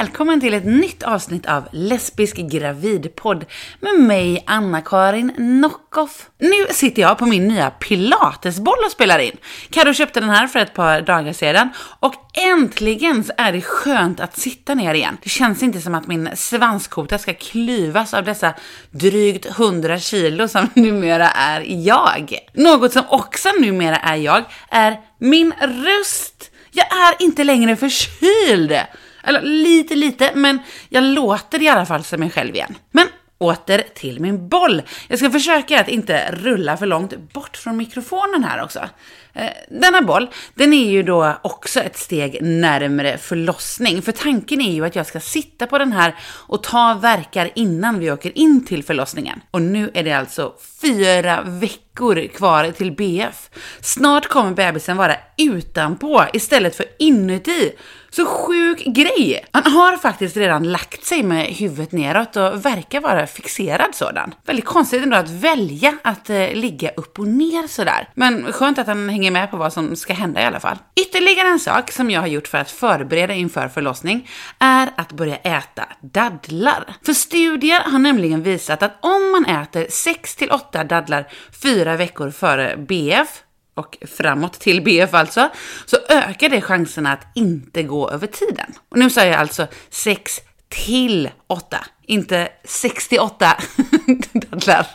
[0.00, 3.44] Välkommen till ett nytt avsnitt av Lesbisk gravidpodd
[3.80, 6.30] med mig Anna-Karin Nockoff.
[6.38, 9.36] Nu sitter jag på min nya pilatesboll och spelar in.
[9.70, 11.68] Karo köpte den här för ett par dagar sedan
[12.00, 15.18] och äntligen så är det skönt att sitta ner igen.
[15.22, 18.54] Det känns inte som att min svanskota ska klyvas av dessa
[18.90, 22.38] drygt 100 kilo som numera är jag.
[22.52, 26.50] Något som också numera är jag är min röst.
[26.70, 28.80] Jag är inte längre förkyld.
[29.22, 32.74] Eller lite, lite, men jag låter i alla fall som mig själv igen.
[32.90, 33.06] Men
[33.40, 34.82] åter till min boll.
[35.08, 38.88] Jag ska försöka att inte rulla för långt bort från mikrofonen här också.
[39.32, 44.02] Eh, denna boll, den är ju då också ett steg närmre förlossning.
[44.02, 46.14] För tanken är ju att jag ska sitta på den här
[46.46, 49.40] och ta verkar innan vi åker in till förlossningen.
[49.50, 53.50] Och nu är det alltså fyra veckor kvar till BF.
[53.80, 57.72] Snart kommer bebisen vara utanpå istället för inuti.
[58.10, 59.44] Så sjuk grej!
[59.52, 64.34] Han har faktiskt redan lagt sig med huvudet neråt och verkar vara fixerad sådan.
[64.46, 68.08] Väldigt konstigt ändå att välja att eh, ligga upp och ner sådär.
[68.14, 70.76] Men skönt att han hänger med på vad som ska hända i alla fall.
[71.00, 75.36] Ytterligare en sak som jag har gjort för att förbereda inför förlossning är att börja
[75.36, 76.96] äta dadlar.
[77.04, 81.28] För studier har nämligen visat att om man äter 6-8 dadlar
[81.62, 83.42] fyra veckor före BF,
[83.74, 85.50] och framåt till BF alltså,
[85.86, 88.74] så ökar det chanserna att inte gå över tiden.
[88.88, 93.56] Och nu säger jag alltså 6 till 8, inte 68
[94.32, 94.86] dadlar.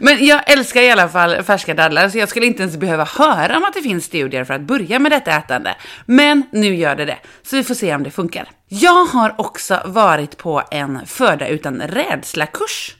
[0.00, 3.56] Men jag älskar i alla fall färska dadlar, så jag skulle inte ens behöva höra
[3.56, 5.76] om att det finns studier för att börja med detta ätande.
[6.06, 8.50] Men nu gör det det, så vi får se om det funkar.
[8.68, 12.96] Jag har också varit på en föda utan rädsla-kurs.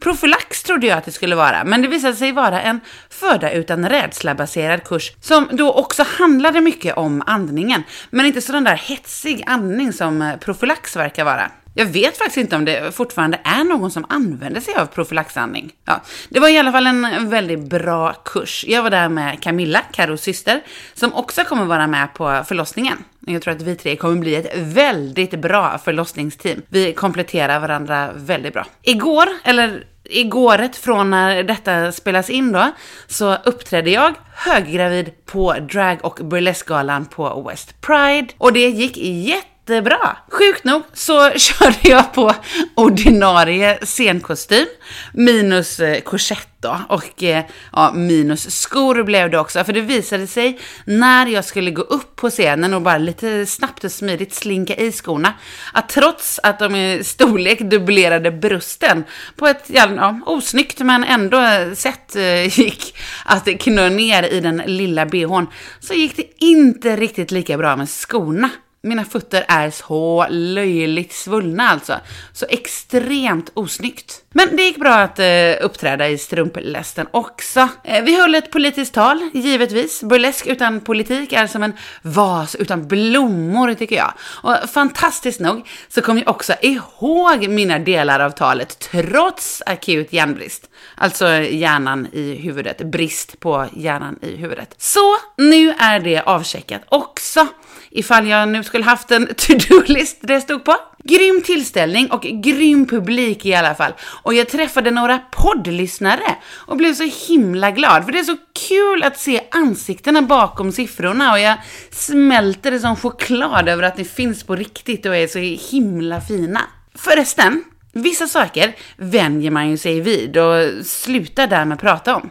[0.00, 2.80] Profylax trodde jag att det skulle vara, men det visade sig vara en
[3.10, 8.76] föda utan rädsla-baserad kurs som då också handlade mycket om andningen, men inte sådan där
[8.76, 11.50] hetsig andning som eh, profylax verkar vara.
[11.74, 15.72] Jag vet faktiskt inte om det fortfarande är någon som använder sig av profylaxandning.
[15.84, 18.64] Ja, det var i alla fall en väldigt bra kurs.
[18.68, 20.60] Jag var där med Camilla, Karos syster,
[20.94, 23.04] som också kommer vara med på förlossningen.
[23.26, 26.62] Jag tror att vi tre kommer bli ett väldigt bra förlossningsteam.
[26.68, 28.66] Vi kompletterar varandra väldigt bra.
[28.82, 32.70] Igår, eller igåret från när detta spelas in då,
[33.06, 38.28] så uppträdde jag höggravid på drag och burleskgalan på West Pride.
[38.38, 40.16] Och det gick jätte jättebra.
[40.30, 42.34] Sjukt nog så körde jag på
[42.74, 44.66] ordinarie scenkostym,
[45.12, 49.64] minus eh, korsett då, och eh, ja, minus skor blev det också.
[49.64, 53.84] För det visade sig när jag skulle gå upp på scenen och bara lite snabbt
[53.84, 55.32] och smidigt slinka i skorna,
[55.72, 59.04] att trots att de i storlek dubblerade brösten
[59.36, 61.40] på ett ja, osnyggt men ändå
[61.74, 65.46] sätt eh, gick att knö ner i den lilla bhn,
[65.80, 68.50] så gick det inte riktigt lika bra med skorna.
[68.82, 72.00] Mina fötter är så löjligt svullna alltså.
[72.32, 74.24] Så extremt osnyggt.
[74.30, 75.26] Men det gick bra att eh,
[75.60, 77.68] uppträda i strumplästen också.
[77.84, 80.02] Eh, vi höll ett politiskt tal, givetvis.
[80.02, 84.12] Burlesk utan politik är som en vas utan blommor, tycker jag.
[84.20, 90.70] Och fantastiskt nog så kom jag också ihåg mina delar av talet, trots akut hjärnbrist.
[90.94, 94.74] Alltså hjärnan i huvudet, brist på hjärnan i huvudet.
[94.78, 97.46] Så nu är det avcheckat också
[97.90, 100.76] ifall jag nu skulle haft en to-do-list det stod på.
[101.04, 103.92] Grym tillställning och grym publik i alla fall.
[104.22, 108.36] Och jag träffade några poddlyssnare och blev så himla glad, för det är så
[108.68, 111.56] kul att se ansiktena bakom siffrorna och jag
[111.90, 115.38] smälter det som choklad över att ni finns på riktigt och är så
[115.70, 116.60] himla fina.
[116.94, 122.30] Förresten, vissa saker vänjer man ju sig vid och slutar därmed prata om.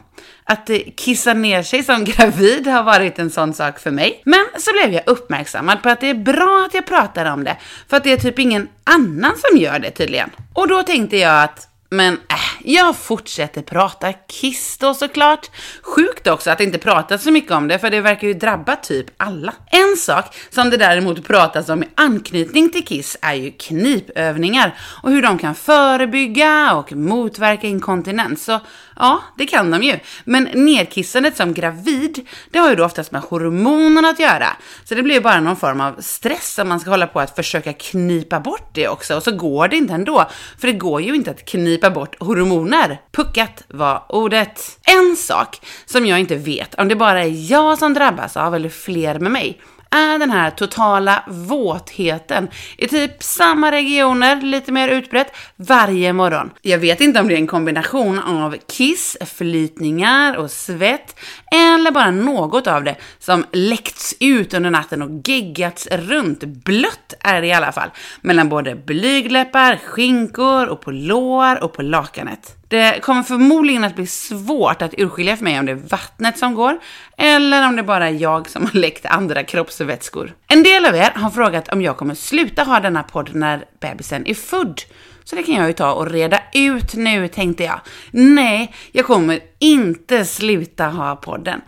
[0.50, 4.22] Att eh, kissa ner sig som gravid har varit en sån sak för mig.
[4.26, 7.58] Men så blev jag uppmärksammad på att det är bra att jag pratar om det,
[7.90, 10.30] för att det är typ ingen annan som gör det tydligen.
[10.54, 15.50] Och då tänkte jag att men äh, jag fortsätter prata Kiss då såklart.
[15.82, 19.06] Sjukt också att inte prata så mycket om det, för det verkar ju drabba typ
[19.18, 19.54] alla.
[19.72, 25.12] En sak som det däremot pratas om i anknytning till Kiss är ju knipövningar och
[25.12, 28.46] hur de kan förebygga och motverka inkontinens.
[28.46, 28.60] Så
[29.00, 30.00] ja, det kan de ju.
[30.24, 34.48] Men nedkissandet som gravid, det har ju då oftast med hormonerna att göra.
[34.84, 37.36] Så det blir ju bara någon form av stress om man ska hålla på att
[37.36, 39.16] försöka knipa bort det också.
[39.16, 40.30] Och så går det inte ändå,
[40.60, 43.02] för det går ju inte att knipa knipa bort hormoner.
[43.12, 44.80] Puckat var ordet.
[44.84, 48.70] En sak som jag inte vet om det bara är jag som drabbas av eller
[48.70, 52.48] fler med mig är den här totala våtheten
[52.78, 56.50] i typ samma regioner, lite mer utbrett, varje morgon.
[56.62, 61.20] Jag vet inte om det är en kombination av kiss, flytningar och svett,
[61.52, 66.44] eller bara något av det som läckts ut under natten och geggats runt.
[66.44, 67.90] Blött är det i alla fall,
[68.22, 72.59] mellan både blygläppar, skinkor och på lår och på lakanet.
[72.70, 76.56] Det kommer förmodligen att bli svårt att urskilja för mig om det är vattnet som
[76.56, 76.80] går
[77.18, 80.34] eller om det bara är jag som har läckt andra kroppsvätskor.
[80.48, 84.28] En del av er har frågat om jag kommer sluta ha denna podd när bebisen
[84.28, 84.82] är född.
[85.30, 87.80] Så det kan jag ju ta och reda ut nu tänkte jag.
[88.12, 91.62] Nej, jag kommer inte sluta ha podden.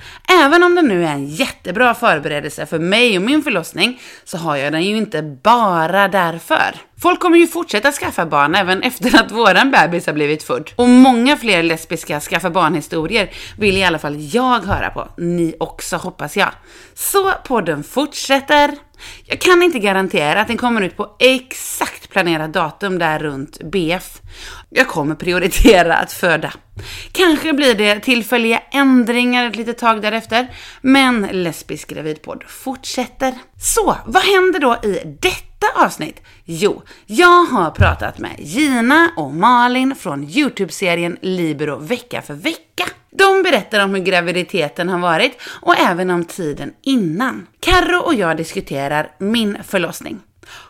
[0.43, 4.55] Även om det nu är en jättebra förberedelse för mig och min förlossning så har
[4.55, 6.75] jag den ju inte bara därför.
[7.01, 10.71] Folk kommer ju fortsätta skaffa barn även efter att våran bebis har blivit född.
[10.75, 15.07] Och många fler lesbiska skaffa barnhistorier vill i alla fall jag höra på.
[15.17, 16.49] Ni också hoppas jag.
[16.93, 18.71] Så podden fortsätter.
[19.25, 24.21] Jag kan inte garantera att den kommer ut på exakt planerat datum där runt BF.
[24.69, 26.53] Jag kommer prioritera att föda.
[27.11, 30.47] Kanske blir det tillfälliga ändringar ett litet tag därefter,
[30.81, 33.33] men Lesbisk gravidpodd fortsätter.
[33.61, 36.21] Så, vad händer då i detta avsnitt?
[36.45, 42.85] Jo, jag har pratat med Gina och Malin från Youtube-serien Libero vecka för vecka.
[43.11, 47.47] De berättar om hur graviditeten har varit och även om tiden innan.
[47.59, 50.19] Karro och jag diskuterar min förlossning.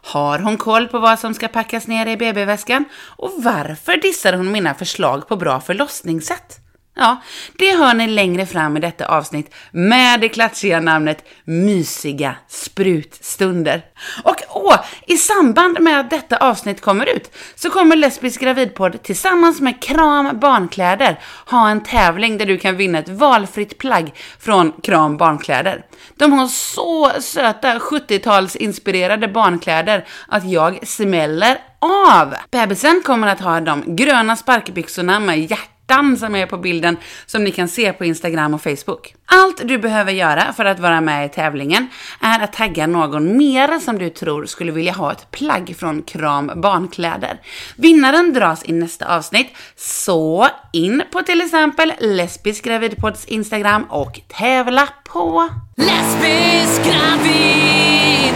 [0.01, 2.85] Har hon koll på vad som ska packas ner i BB-väskan?
[3.17, 6.60] Och varför dissar hon mina förslag på bra förlossningssätt?
[6.95, 7.21] Ja,
[7.57, 13.81] det hör ni längre fram i detta avsnitt med det klatschiga namnet Mysiga sprutstunder.
[14.23, 14.75] Och åh,
[15.07, 20.39] i samband med att detta avsnitt kommer ut så kommer Lesbisk gravidpodd tillsammans med Kram
[20.39, 25.85] Barnkläder ha en tävling där du kan vinna ett valfritt plagg från Kram Barnkläder.
[26.15, 32.35] De har så söta 70-talsinspirerade barnkläder att jag smäller av.
[32.51, 37.43] Bebisen kommer att ha de gröna sparkbyxorna med hjärtat hjärtan som är på bilden som
[37.43, 39.15] ni kan se på Instagram och Facebook.
[39.25, 41.87] Allt du behöver göra för att vara med i tävlingen
[42.21, 46.51] är att tagga någon mer som du tror skulle vilja ha ett plagg från Kram
[46.55, 47.41] Barnkläder.
[47.75, 54.87] Vinnaren dras i nästa avsnitt, så in på till exempel Lesbisk Gravidpods Instagram och tävla
[55.03, 58.31] på Lesbisk Gravidpodd!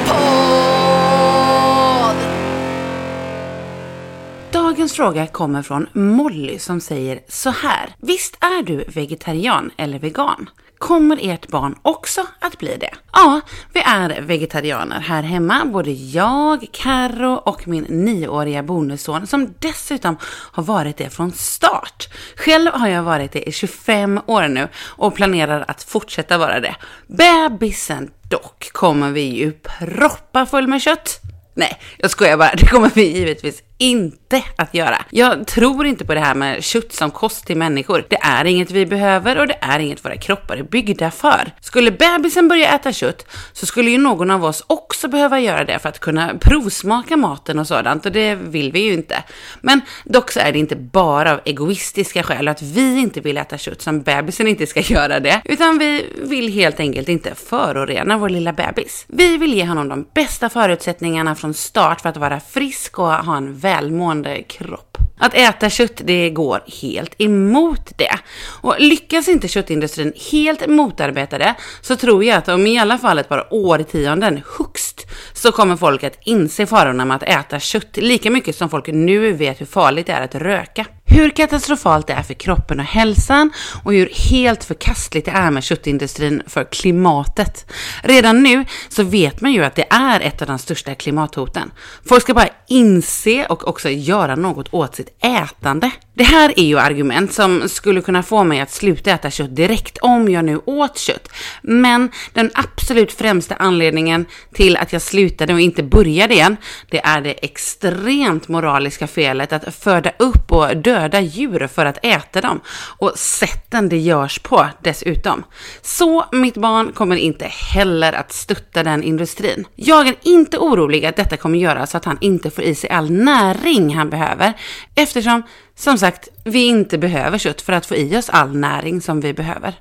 [4.76, 7.96] Dagens fråga kommer från Molly som säger så här.
[7.98, 10.50] Visst är du vegetarian eller vegan?
[10.78, 12.90] Kommer ert barn också att bli det?
[13.14, 13.42] Ja,
[13.74, 15.66] vi är vegetarianer här hemma.
[15.66, 20.18] Både jag, Karo och min nioåriga bonusson som dessutom
[20.52, 22.08] har varit det från start.
[22.36, 26.76] Själv har jag varit det i 25 år nu och planerar att fortsätta vara det.
[27.08, 31.22] Bebisen dock kommer vi ju proppa full med kött.
[31.58, 32.52] Nej, jag skojar bara.
[32.56, 35.06] Det kommer vi givetvis inte att göra.
[35.10, 38.06] Jag tror inte på det här med kött som kost till människor.
[38.10, 41.52] Det är inget vi behöver och det är inget våra kroppar är byggda för.
[41.62, 45.80] Skulle bebisen börja äta kött så skulle ju någon av oss också behöva göra det
[45.80, 49.24] för att kunna provsmaka maten och sådant och det vill vi ju inte.
[49.62, 53.58] Men dock så är det inte bara av egoistiska skäl att vi inte vill äta
[53.58, 58.30] kött som bebisen inte ska göra det, utan vi vill helt enkelt inte förorena vår
[58.30, 59.06] lilla bebis.
[59.08, 63.38] Vi vill ge honom de bästa förutsättningarna från start för att vara frisk och ha
[63.38, 64.98] en välmående kropp.
[65.18, 68.20] Att äta kött, det går helt emot det.
[68.62, 73.20] Och lyckas inte köttindustrin helt motarbeta det, så tror jag att om i alla fall
[73.20, 78.32] ett par årtionden, högst, så kommer folk att inse farorna med att äta kött lika
[78.32, 82.24] mycket som folk nu vet hur farligt det är att röka hur katastrofalt det är
[82.24, 83.52] för kroppen och hälsan
[83.84, 87.72] och hur helt förkastligt det är med köttindustrin för klimatet.
[88.04, 91.72] Redan nu så vet man ju att det är ett av de största klimathoten.
[92.06, 95.92] Folk ska bara inse och också göra något åt sitt ätande.
[96.14, 99.98] Det här är ju argument som skulle kunna få mig att sluta äta kött direkt
[99.98, 101.30] om jag nu åt kött.
[101.62, 106.58] Men den absolut främsta anledningen till att jag slutade och inte började igen,
[106.90, 112.42] det är det extremt moraliska felet att föda upp och döda djur för att äta
[112.42, 112.60] dem.
[112.98, 115.44] Och sätten det görs på dessutom.
[115.82, 119.68] Så mitt barn kommer inte heller att stötta den industrin.
[119.76, 122.90] Jag är inte orolig att detta kommer göra så att han inte får i sig
[122.90, 124.54] all näring han behöver
[124.96, 125.44] eftersom
[125.78, 129.34] Som sagt, vi inte behöver kött för att få i oss all näring som vi
[129.34, 129.74] behöver.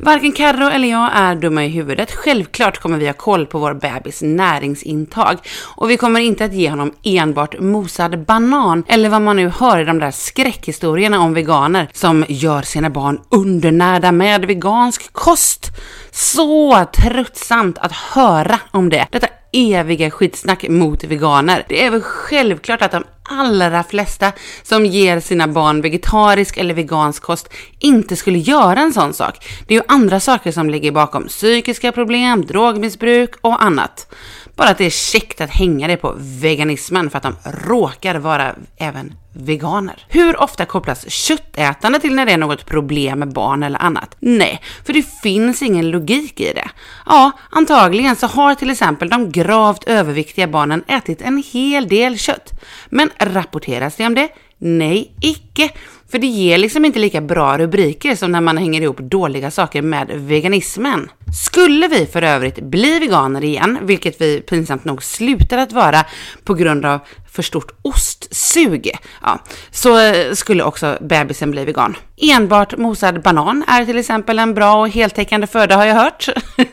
[0.00, 2.12] Varken Carro eller jag är dumma i huvudet.
[2.12, 5.38] Självklart kommer vi ha koll på vår bebis näringsintag
[5.76, 9.78] och vi kommer inte att ge honom enbart mosad banan eller vad man nu hör
[9.78, 15.70] i de där skräckhistorierna om veganer som gör sina barn undernärda med vegansk kost.
[16.10, 19.06] Så tröttsamt att höra om det.
[19.10, 21.64] Detta eviga skitsnack mot veganer.
[21.68, 24.32] Det är väl självklart att de allra flesta
[24.62, 29.46] som ger sina barn vegetarisk eller vegansk kost inte skulle göra en sån sak.
[29.66, 34.14] Det är ju andra saker som ligger bakom psykiska problem, drogmissbruk och annat.
[34.56, 38.54] Bara att det är käckt att hänga det på veganismen för att de råkar vara
[38.76, 40.06] även veganer.
[40.08, 44.16] Hur ofta kopplas köttätande till när det är något problem med barn eller annat?
[44.18, 46.68] Nej, för det finns ingen logik i det.
[47.06, 52.50] Ja, antagligen så har till exempel de gravt överviktiga barnen ätit en hel del kött.
[52.88, 54.28] Men rapporteras det om det?
[54.58, 55.70] Nej, icke.
[56.10, 59.82] För det ger liksom inte lika bra rubriker som när man hänger ihop dåliga saker
[59.82, 61.10] med veganismen.
[61.34, 66.04] Skulle vi för övrigt bli veganer igen, vilket vi pinsamt nog slutar att vara
[66.44, 67.00] på grund av
[67.34, 68.90] för stort ostsug,
[69.22, 69.38] ja,
[69.70, 71.96] så eh, skulle också bebisen bli vegan.
[72.16, 76.28] Enbart mosad banan är till exempel en bra och heltäckande föda har jag hört.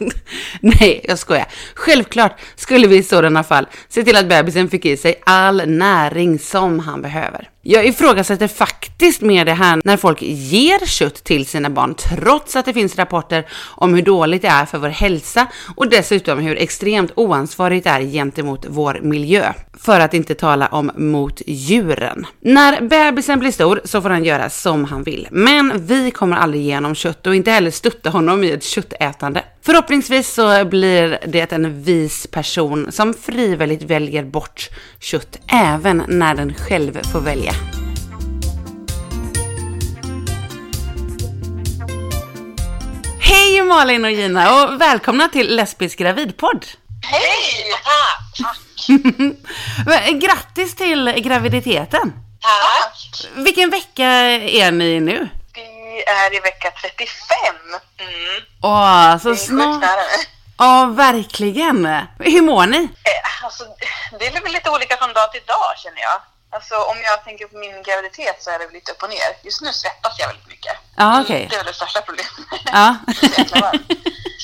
[0.60, 1.48] Nej, jag skojar.
[1.76, 6.40] Självklart skulle vi i sådana fall se till att bebisen fick i sig all näring
[6.40, 7.50] som han behöver.
[7.64, 12.66] Jag ifrågasätter faktiskt mer det här när folk ger kött till sina barn trots att
[12.66, 17.12] det finns rapporter om hur dåligt det är för vår hälsa och dessutom hur extremt
[17.16, 19.54] oansvarigt det är gentemot vår miljö.
[19.74, 22.28] För att inte ta tala om mot djuren.
[22.40, 26.64] När bebisen blir stor så får han göra som han vill, men vi kommer aldrig
[26.64, 29.44] ge honom kött och inte heller stötta honom i ett köttätande.
[29.62, 36.54] Förhoppningsvis så blir det en vis person som frivilligt väljer bort kött även när den
[36.54, 37.52] själv får välja.
[43.20, 46.66] Hej Malin och Gina och välkomna till Lesbisk gravidpodd.
[47.04, 47.74] Hej!
[48.44, 48.71] Tack!
[50.22, 52.14] Grattis till graviditeten.
[52.42, 53.26] Tack!
[53.36, 55.30] Vilken vecka är ni nu?
[55.54, 57.56] Vi är i vecka 35.
[58.00, 58.44] Mm.
[58.62, 59.84] Åh, så snart.
[60.58, 61.86] Ja, verkligen.
[62.20, 62.78] Hur mår ni?
[62.84, 63.64] Eh, Alltså,
[64.20, 66.18] det är väl lite olika från dag till dag känner jag.
[66.56, 69.30] Alltså om jag tänker på min graviditet så är det väl lite upp och ner.
[69.44, 70.76] Just nu svettas jag väldigt mycket.
[70.96, 71.48] Ja, okej.
[71.50, 72.32] Det är väl det största problemet.
[73.62, 73.88] Varmt.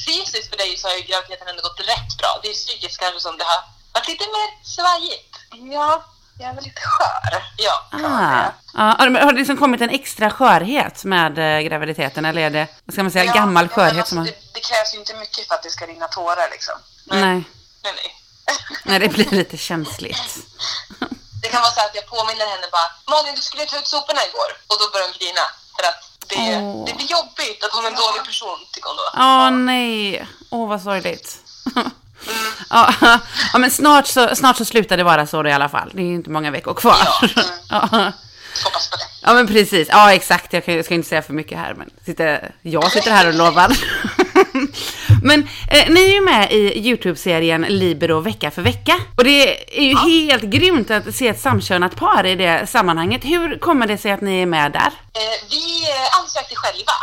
[0.07, 2.31] fysiskt för dig så har ju graviditeten ändå gått rätt bra.
[2.43, 3.59] Det är psykiskt kanske som det har
[3.97, 5.35] varit lite mer svajigt.
[5.73, 6.03] Ja,
[6.39, 7.43] jag är väl lite skör.
[7.57, 7.75] Ja.
[7.91, 8.51] Ah.
[8.73, 12.93] Ja, har det liksom kommit en extra skörhet med eh, graviditeten eller är det, vad
[12.93, 14.25] ska man säga, Ja, gammal ja, men skörhet alltså, som har...
[14.25, 16.75] det, det krävs ju inte mycket för att det ska rinna tårar liksom.
[17.03, 17.43] Nej,
[17.83, 18.15] Nej, nej.
[18.83, 20.37] nej, det blir lite känsligt.
[21.41, 24.21] Det kan vara så att jag påminner henne bara Malin du skulle ta ut soporna
[24.29, 25.45] igår och då börjar hon grina.
[25.75, 25.99] För att
[26.29, 26.85] det, Åh.
[26.85, 29.07] det blir jobbigt att hon är en dålig person tycker hon då.
[29.27, 31.29] Åh nej, åh vad sorgligt.
[32.69, 32.93] Ja,
[33.53, 35.91] ja, men snart så, snart så slutar det vara så då i alla fall.
[35.93, 36.97] Det är ju inte många veckor kvar.
[37.69, 37.89] Ja.
[37.91, 38.11] Ja.
[38.63, 39.03] Hoppas på det.
[39.21, 41.89] Ja men precis, ja exakt, jag, kan, jag ska inte säga för mycket här men
[42.05, 43.77] sitter, jag sitter här och lovar.
[45.23, 48.95] men eh, ni är ju med i Youtube-serien Libero vecka för vecka.
[49.15, 53.25] Och det är ju helt grymt att se ett samkönat par i det sammanhanget.
[53.25, 54.87] Hur kommer det sig att ni är med där?
[54.87, 56.93] Eh, vi eh, ansökte själva.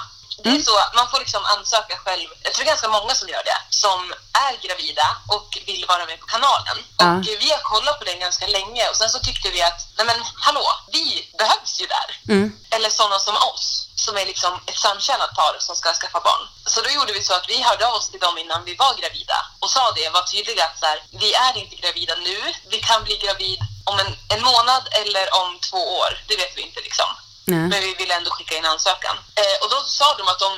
[0.44, 2.28] Det är så, man får liksom ansöka själv.
[2.42, 3.98] Jag tror det är ganska många som gör det, som
[4.46, 6.76] är gravida och vill vara med på kanalen.
[6.98, 7.16] Ja.
[7.16, 10.06] Och vi har kollat på den ganska länge och sen så tyckte vi att, nej
[10.06, 11.04] men hallå, vi
[11.38, 12.08] behövs ju där.
[12.34, 12.58] Mm.
[12.70, 16.48] Eller sådana som oss, som är liksom ett samkönat par som ska skaffa barn.
[16.66, 18.94] Så då gjorde vi så att vi hörde av oss till dem innan vi var
[19.00, 22.38] gravida och sa det, var tydliga att så här, vi är inte gravida nu,
[22.72, 26.62] vi kan bli gravid om en, en månad eller om två år, det vet vi
[26.62, 27.10] inte liksom.
[27.44, 27.68] Nej.
[27.72, 29.16] Men vi ville ändå skicka in ansökan.
[29.40, 30.50] Eh, och då sa de att, de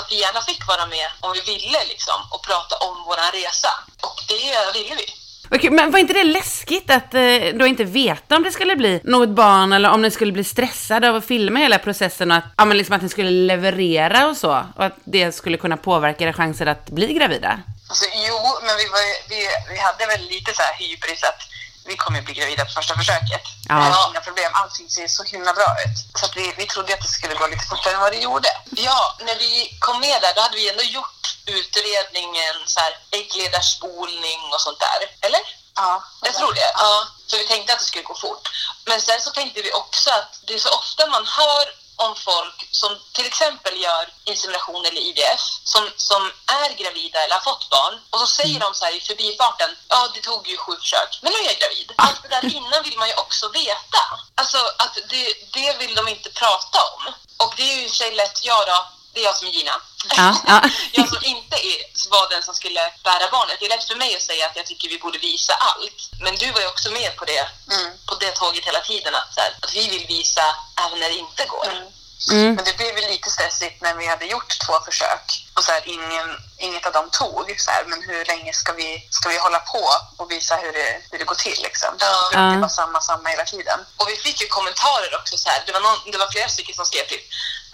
[0.00, 3.72] att vi gärna fick vara med om vi ville liksom och prata om våran resa.
[4.02, 5.06] Och det ville vi.
[5.50, 7.20] Okej, men var inte det läskigt att eh,
[7.54, 11.10] då inte veta om det skulle bli något barn eller om ni skulle bli stressade
[11.10, 14.36] av att filma hela processen och att, ja, men liksom att ni skulle leverera och
[14.36, 17.60] så och att det skulle kunna påverka era chanser att bli gravida?
[17.88, 21.40] Alltså, jo, men vi, var, vi, vi hade väl lite så här hybris att
[21.84, 23.42] vi kommer ju bli gravida på första försöket.
[23.68, 23.74] Ja.
[23.74, 26.18] Det är Inga problem, allting ser så himla bra ut.
[26.18, 28.48] Så att vi, vi trodde att det skulle gå lite fortare än vad det gjorde.
[28.70, 34.40] Ja, när vi kom med där, då hade vi ändå gjort utredningen, så här, äggledarspolning
[34.52, 35.26] och sånt där.
[35.26, 35.40] Eller?
[35.76, 36.72] Ja, Jag tror det.
[36.74, 38.48] Ja, så vi tänkte att det skulle gå fort.
[38.84, 42.68] Men sen så tänkte vi också att det är så ofta man hör om folk
[42.70, 48.00] som till exempel gör insemination eller IVF som, som är gravida eller har fått barn
[48.10, 51.32] och så säger de så här i förbifarten, ja det tog ju sju försök, men
[51.32, 51.92] nu är jag gravid.
[51.96, 54.02] Allt det där innan vill man ju också veta.
[54.34, 57.14] Alltså att det, det vill de inte prata om.
[57.36, 59.76] Och det är ju i sig lätt, jag då, det är jag som är Gina.
[60.16, 60.62] Ja, ja.
[60.92, 61.76] jag som inte är,
[62.10, 63.56] var den som skulle bära barnet.
[63.60, 65.98] Det är lätt för mig att säga att jag tycker vi borde visa allt.
[66.20, 67.90] Men du var ju också med på det, Mm.
[68.06, 69.14] på det tåget hela tiden.
[69.14, 70.44] Att, så här, att vi vill visa
[70.86, 71.66] även när det inte går.
[71.66, 71.92] Mm.
[72.30, 72.54] Mm.
[72.54, 75.82] Men det blev ju lite stressigt när vi hade gjort två försök och så här,
[75.88, 76.28] ingen,
[76.58, 77.54] inget av dem tog.
[77.58, 81.02] Så här, men hur länge ska vi, ska vi hålla på och visa hur det,
[81.10, 81.58] hur det går till?
[81.62, 81.96] Liksom?
[81.98, 82.40] Ja.
[82.40, 83.78] Det var samma, samma hela tiden.
[83.96, 85.62] Och vi fick ju kommentarer också så här.
[85.66, 87.24] Det var, någon, det var flera stycken som skrev typ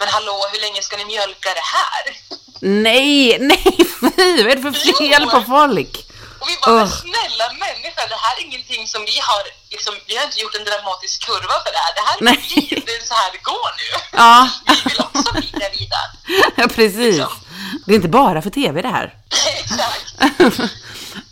[0.01, 2.03] Men hallå, hur länge ska ni mjölka det här?
[2.59, 4.43] Nej, nej fy!
[4.43, 5.93] Vad är det för fel på folk?
[6.39, 6.91] Och vi bara, Ugh.
[7.03, 10.63] snälla människa, det här är ingenting som vi har, liksom, vi har inte gjort en
[10.63, 11.93] dramatisk kurva för det här.
[11.97, 12.39] Det här är Nej.
[12.55, 13.89] liv, det är så här det går nu.
[14.21, 16.01] Ja, Vi vill också bli gravida.
[16.57, 17.25] ja precis.
[17.85, 19.13] Det är inte bara för tv det här.
[19.59, 20.13] Exakt.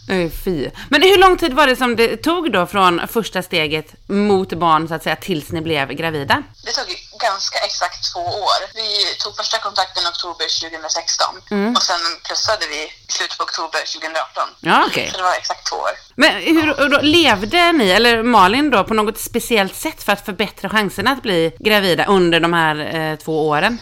[0.09, 0.69] Nej, Fy.
[0.89, 4.87] Men hur lång tid var det som det tog då från första steget mot barn
[4.87, 6.43] så att säga tills ni blev gravida?
[6.65, 6.85] Det tog
[7.21, 8.59] ganska exakt två år.
[8.75, 11.75] Vi tog första kontakten i oktober 2016 Mm.
[11.75, 14.43] och sen plussade vi i slutet på oktober 2018.
[14.59, 15.09] Ja, okej.
[15.11, 15.91] Så det var exakt två år.
[16.15, 20.69] Men hur då, levde ni, eller Malin då, på något speciellt sätt för att förbättra
[20.69, 23.79] chanserna att bli gravida under de här eh, två åren?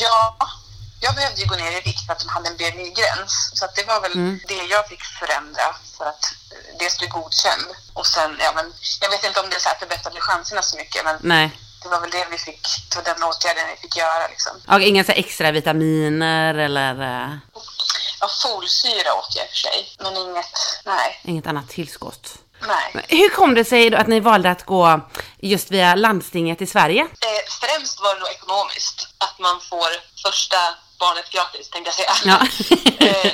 [0.00, 0.36] Ja,
[1.04, 3.32] jag behövde ju gå ner i vikt för att de hade en BMI-gräns.
[3.58, 4.40] Så att det var väl Mm.
[4.48, 5.66] det jag fick förändra
[5.98, 6.24] för att
[6.80, 7.66] dels bli godkänd.
[7.94, 8.66] Och sen, ja men,
[9.00, 11.46] jag vet inte om det så här förbättrade chanserna så mycket, men Nej.
[11.82, 14.52] det var väl det vi fick, det var den åtgärden vi fick göra liksom.
[14.68, 17.30] Och inga så extra vitaminer eller eh,
[18.20, 20.54] Ja, folsyra åt jag i och för sig, men inget,
[20.84, 22.34] nej, inget annat tillskott?
[22.66, 23.04] nej.
[23.08, 25.00] Hur kom det sig då att ni valde att gå
[25.38, 27.02] just via landstinget i Sverige?
[27.02, 29.88] Eh, främst var det nog ekonomiskt, att man får
[30.22, 30.56] första
[31.04, 32.14] barnet gratis, tänkte jag säga.
[32.30, 32.38] Ja.
[33.06, 33.32] eh,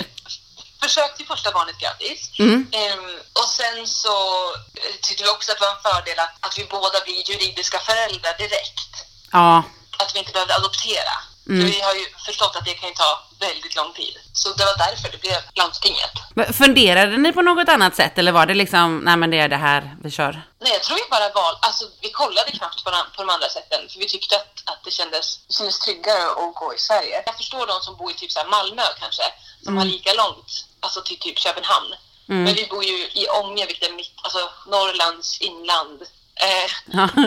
[0.83, 2.21] försök till första barnet gratis.
[2.39, 2.67] Mm.
[2.73, 3.09] Ehm,
[3.41, 4.17] och sen så
[4.83, 7.79] eh, tyckte vi också att det var en fördel att, att vi båda blir juridiska
[7.79, 8.93] föräldrar direkt.
[9.33, 9.63] Ja,
[10.03, 11.15] Att vi inte behövde adoptera.
[11.49, 11.67] Mm.
[11.67, 14.15] Vi har ju förstått att det kan ju ta väldigt lång tid.
[14.33, 16.15] Så det var därför det blev landstinget.
[16.35, 19.49] Men funderade ni på något annat sätt eller var det liksom, nej men det är
[19.49, 20.43] det här vi kör?
[20.61, 23.89] Nej, jag tror vi bara val, alltså vi kollade knappt på, på de andra sätten
[23.89, 27.23] för vi tyckte att, att det kändes Det kändes tryggare att gå i Sverige.
[27.27, 29.23] Jag förstår de som bor i typ så Malmö kanske,
[29.65, 31.95] som har lika långt alltså till typ Köpenhamn.
[32.29, 32.43] Mm.
[32.45, 36.03] Men vi bor ju i Ånge, vilket är mitt, alltså Norrlands inland.
[36.35, 36.71] Eh.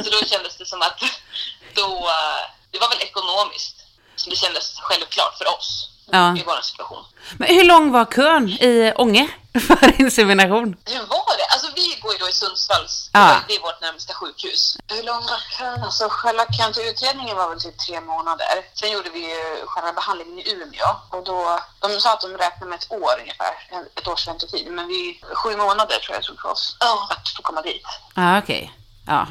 [0.04, 1.00] Så då kändes det som att
[1.74, 3.81] då, eh, det var väl ekonomiskt
[4.22, 6.38] som det kändes självklart för oss Ja.
[6.38, 7.06] i vår situation.
[7.38, 9.28] Men hur lång var kön i Ånge
[9.68, 10.78] för insemination?
[10.86, 11.46] Hur var det?
[11.54, 13.36] Alltså vi går ju då i Sundsvalls, Ja.
[13.48, 14.78] det är vårt närmaste sjukhus.
[14.88, 15.84] Hur lång var kön?
[15.84, 18.56] Alltså själva kön till utredningen var väl typ tre månader.
[18.74, 22.66] Sen gjorde vi ju själva behandlingen i Umeå och då, de sa att de räknade
[22.70, 23.54] med ett år ungefär,
[23.96, 24.72] ett års väntetid.
[24.72, 27.08] Men vi, sju månader tror jag det tog för oss Ja.
[27.12, 27.84] att få komma dit.
[28.16, 28.72] Ja, okej.
[28.76, 28.81] Ja,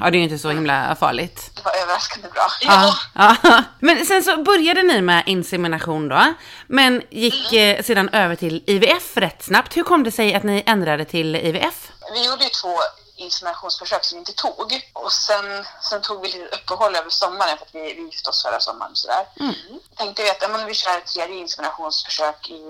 [0.01, 1.51] ja, det är ju inte så himla farligt.
[1.55, 2.47] Det var överraskande bra.
[2.61, 2.97] Ja.
[3.15, 3.37] Ja.
[3.43, 3.63] ja.
[3.79, 6.35] Men sen så började ni med insemination då,
[6.67, 9.77] men gick eh, sedan över till IVF rätt snabbt.
[9.77, 11.91] Hur kom det sig att ni ändrade till IVF?
[12.15, 12.77] Vi gjorde ju två
[13.21, 14.91] inseminationsförsök som vi inte tog.
[14.93, 18.43] Och sen, sen tog vi lite uppehåll över sommaren för att vi, vi gifte oss
[18.43, 18.97] förra sommaren.
[18.97, 19.27] Sådär.
[19.41, 19.55] Mm.
[19.97, 22.63] Tänkte vi att ja, men vi kör ett tredje inseminationsförsök i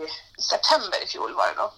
[0.42, 1.72] september i fjol var det då.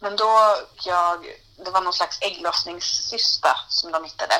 [0.00, 1.26] Men då jag,
[1.64, 4.34] det var någon slags ägglossningscysta som de hittade.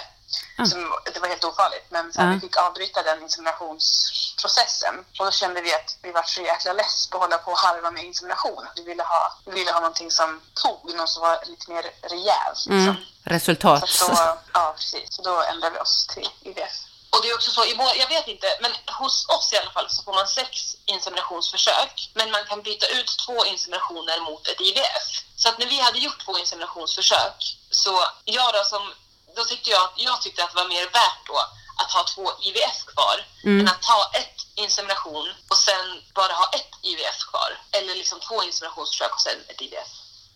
[0.59, 0.71] Mm.
[0.71, 2.35] Som, det var helt ofarligt men sen Ja.
[2.35, 4.95] vi fick avbryta den inseminationsprocessen.
[5.19, 7.59] Och då kände vi att vi var så jäkla less på att hålla på och
[7.59, 8.67] harva med insemination.
[8.77, 12.67] Vi ville ha, vi ville ha någonting som tog, något som var lite mer rejält.
[12.67, 12.73] Liksom.
[12.79, 12.95] Mm.
[13.25, 13.89] Resultat.
[13.89, 15.15] Så då, ja, precis.
[15.15, 16.73] Så då ändrade vi oss till IVF.
[17.11, 17.65] Och det är också så,
[17.97, 22.11] jag vet inte, men hos oss i alla fall så får man sex inseminationsförsök.
[22.15, 25.07] Men man kan byta ut två inseminationer mot ett IVF.
[25.37, 28.93] Så att när vi hade gjort två inseminationsförsök så jag då som,
[29.37, 31.39] då tyckte jag, jag tyckte att det var mer värt då
[31.83, 33.61] att ha två IVF kvar Mm.
[33.61, 37.51] än att ta ett insemination och sen bara ha ett IVF kvar.
[37.77, 39.89] Eller liksom två inseminationsförsök och sen ett IVF.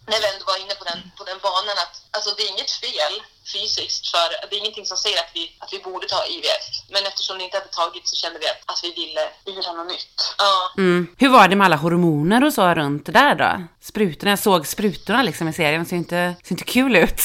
[0.06, 2.70] När vi ändå var inne på den, på den banan att alltså det är inget
[2.70, 3.14] fel
[3.52, 6.64] fysiskt för det är ingenting som säger att vi, att vi borde ta IVF.
[6.88, 9.68] Men eftersom det inte hade tagit så kände vi att, att vi ville, Vi ville
[9.68, 10.34] ha något nytt.
[10.38, 10.72] ja.
[10.76, 11.14] Mm.
[11.18, 13.62] Hur var det med alla hormoner och så runt det där då?
[13.82, 17.20] Sprutorna, jag såg sprutorna liksom i serien, ser inte, ser inte kul ut.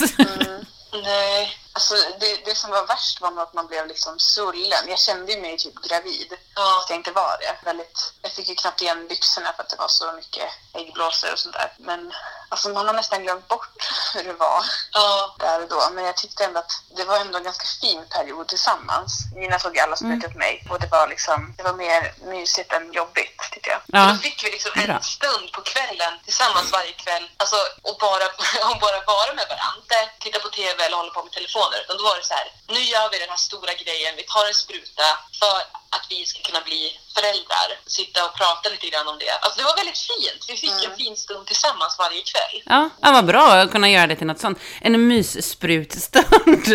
[1.03, 4.83] Nej, Alltså det, det som var värst var nog att man blev liksom svullen.
[4.87, 6.33] Jag kände ju mig typ gravid.
[6.55, 6.75] Ja.
[6.77, 7.65] Fast jag inte var det.
[7.65, 11.39] Väldigt, jag fick ju knappt igen byxorna för att det var så mycket äggblåsor och
[11.39, 11.73] sånt där.
[11.77, 12.13] Men
[12.49, 13.77] alltså man har nästan glömt bort
[14.13, 15.35] hur det var Ja.
[15.39, 15.89] där och då.
[15.91, 19.11] Men jag tyckte ändå att det var ändå en ganska fin period tillsammans.
[19.35, 20.37] Gina såg alla som mm.
[20.37, 23.81] mig och det var liksom, det var mer mysigt än jobbigt tycker jag.
[23.87, 24.11] Ja.
[24.13, 24.95] Då fick vi liksom Bra.
[24.95, 27.29] en stund på kvällen tillsammans varje kväll.
[27.37, 28.25] Alltså, och bara,
[28.71, 29.97] och bara vara med varandra.
[30.19, 31.31] Titta på TV eller hålla på med
[31.65, 31.81] telefoner.
[31.83, 34.13] Utan då var det så här, nu gör vi den här stora grejen.
[34.17, 35.07] Vi tar en spruta
[35.41, 35.59] för
[35.95, 37.67] att vi ska kunna bli föräldrar.
[37.87, 39.31] Sitta och prata lite grann om det.
[39.41, 40.41] Alltså det var väldigt fint.
[40.47, 42.55] Vi fick en fin stund tillsammans varje kväll.
[42.65, 44.59] Ja, ja vad bra att kunna göra det till något sånt.
[44.81, 46.65] En myssprutstund.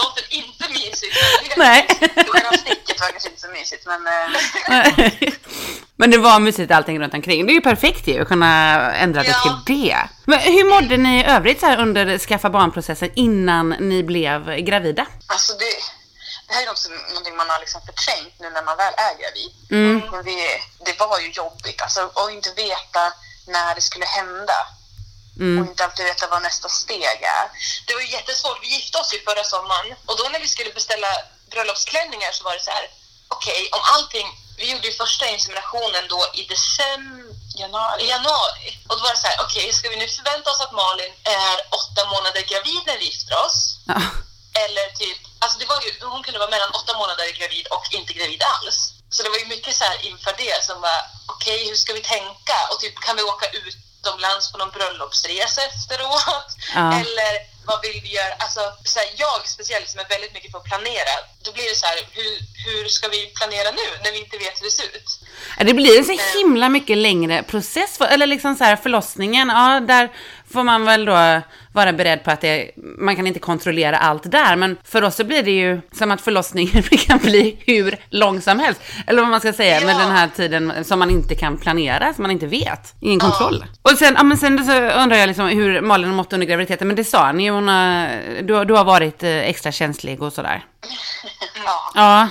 [0.00, 1.16] Låter inte mysigt.
[1.56, 1.86] Nej.
[2.32, 4.12] Själva sticket var kanske inte så mysigt men eh,
[6.02, 7.46] Men det var mysigt allting runt omkring.
[7.46, 8.50] Det är ju perfekt ju att kunna
[9.04, 9.62] ändra det Ja.
[9.66, 9.98] till det.
[10.24, 15.06] Men hur mådde ni i övrigt så här under skaffa barnprocessen innan ni blev gravida?
[15.26, 15.72] Alltså det,
[16.46, 19.50] det här är också någonting man har liksom förträngt nu när man väl är gravid.
[19.70, 19.96] Mm.
[20.12, 20.40] Men det,
[20.86, 21.82] det var ju jobbigt.
[21.82, 23.04] Alltså, att inte veta
[23.46, 24.58] när det skulle hända.
[25.40, 25.62] Mm.
[25.62, 27.46] Och inte alltid veta vad nästa steg är.
[27.86, 28.58] Det var ju jättesvårt.
[28.62, 31.10] Vi gifte oss ju förra sommaren och då när vi skulle beställa
[31.50, 32.86] bröllopsklänningar så var det så här.
[33.28, 34.28] Okej, om allting.
[34.56, 38.08] Vi gjorde ju första inseminationen då i december, Januari.
[38.08, 38.78] januari.
[38.88, 39.40] Och då var det så här.
[39.44, 43.34] Okej, ska vi nu förvänta oss att Malin är åtta månader gravid när vi gifter
[43.46, 43.56] oss?
[43.86, 44.00] Ja.
[44.64, 48.12] Eller typ, alltså det var ju, hon kunde vara mellan åtta månader gravid och inte
[48.12, 48.92] gravid alls.
[49.10, 52.00] Så det var ju mycket så här inför det som var, okej hur ska vi
[52.00, 52.56] tänka?
[52.70, 56.48] Och typ kan vi åka utomlands på någon bröllopsresa efteråt?
[56.74, 56.92] Ja.
[57.00, 58.34] Eller vad vill vi göra?
[58.38, 61.76] Alltså så här, jag speciellt som är väldigt mycket på att planera, då blir det
[61.76, 62.32] så här, hur,
[62.64, 65.10] hur ska vi planera nu när vi inte vet hur det ser ut?
[65.58, 69.80] Det blir en så himla mycket längre process, för, eller liksom så här förlossningen, ja
[69.80, 70.10] där
[70.52, 71.40] får man väl då
[71.72, 75.24] vara beredd på att det, man kan inte kontrollera allt där, men för oss så
[75.24, 79.40] blir det ju som att förlossningen kan bli hur lång som helst, eller vad man
[79.40, 79.98] ska säga, med Ja.
[79.98, 83.64] den här tiden som man inte kan planera, som man inte vet, ingen kontroll.
[83.82, 86.86] Och sen, ja men sen så undrar jag liksom hur Malin har mått under graviditeten,
[86.88, 88.08] men det sa ni ju, hon har,
[88.42, 90.64] du, har- du har varit eh, extra känslig och sådär.
[91.64, 91.92] Ja.
[91.94, 92.28] Ja.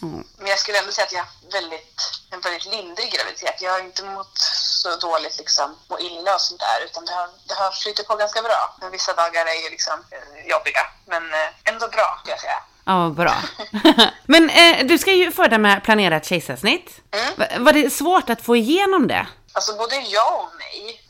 [0.00, 3.62] Men jag skulle ändå säga att jag har haft väldigt, en väldigt lindrig graviditet.
[3.62, 4.38] Jag har inte mått
[4.84, 6.78] så dåligt, liksom, må illa och sånt där.
[6.84, 8.76] Utan det har, det har flyttat på ganska bra.
[8.80, 10.80] Men vissa dagar är ju liksom eh, jobbiga.
[11.06, 12.60] Men eh, ändå bra, skulle jag säga.
[12.86, 13.34] Ja, bra.
[14.26, 17.00] Men eh, du ska ju föda med planerat kejsarsnitt.
[17.10, 17.34] Mm.
[17.36, 19.26] Va- Var det svårt att få igenom det?
[19.52, 20.50] Alltså både ja och.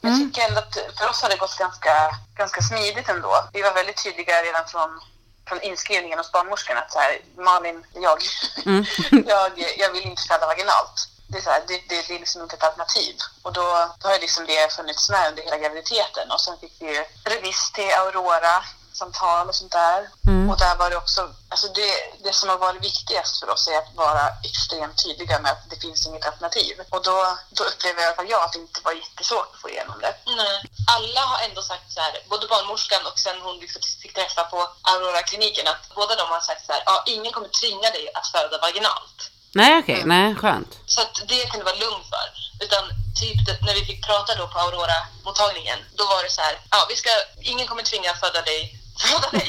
[0.00, 0.30] Jag Mm.
[0.33, 3.44] tycker ändå att för oss har det gått ganska, ganska smidigt ändå.
[3.52, 5.00] Vi var väldigt tydliga redan från,
[5.48, 8.18] från inskrivningen hos barnmorskan att så här, Malin, jag,
[8.66, 8.85] Mm.
[9.26, 11.09] jag, jag vill inte föda vaginalt.
[11.26, 13.16] Det är, så här, det, det, det är liksom inte ett alternativ.
[13.42, 16.30] Och då, då har liksom det funnits med under hela graviditeten.
[16.30, 18.64] Och sen fick vi ju remiss till Aurora
[18.96, 20.09] samtal och sånt där.
[20.26, 20.50] Mm.
[20.50, 21.92] Och där var det också, alltså det,
[22.24, 25.80] det som har varit viktigast för oss är att vara extremt tydliga med att det
[25.80, 26.74] finns inget alternativ.
[26.90, 27.16] Och då,
[27.50, 30.14] då upplever i alla fall jag att det inte var jättesvårt att få igenom det.
[30.26, 30.57] Nej.
[30.96, 33.68] Alla har ändå sagt så här, både barnmorskan och sen hon vi
[34.02, 37.90] fick träffa på Aurora-kliniken, att båda de har sagt så här, ja, ingen kommer tvinga
[37.90, 39.30] dig att föda vaginalt.
[39.54, 40.02] Nej, okej.
[40.04, 40.78] Nej, skönt.
[40.87, 42.26] Så att det kan du vara lugn för.
[42.64, 42.85] Utan
[43.20, 46.96] typ när vi fick prata då på Aurora-mottagningen, då var det så här, ja, vi
[46.96, 49.48] ska, ingen kommer tvinga föda dig, föda dig.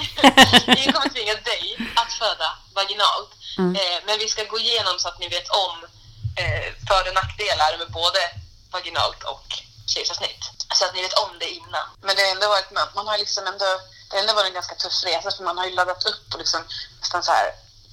[0.78, 3.32] ingen kommer tvinga dig att föda vaginalt.
[3.58, 5.76] Eh, men vi ska gå igenom så att ni vet om
[6.42, 8.20] eh, för och nackdelar med både
[8.72, 9.48] vaginalt och
[9.88, 10.44] kejsarsnitt.
[10.74, 11.88] Så att ni vet om det innan.
[12.02, 13.66] Men det har ändå varit, man, har liksom ändå,
[14.10, 16.40] det har ändå varit en ganska tuff resa för man har ju laddat upp och
[16.40, 16.62] liksom
[17.02, 17.52] nästan så här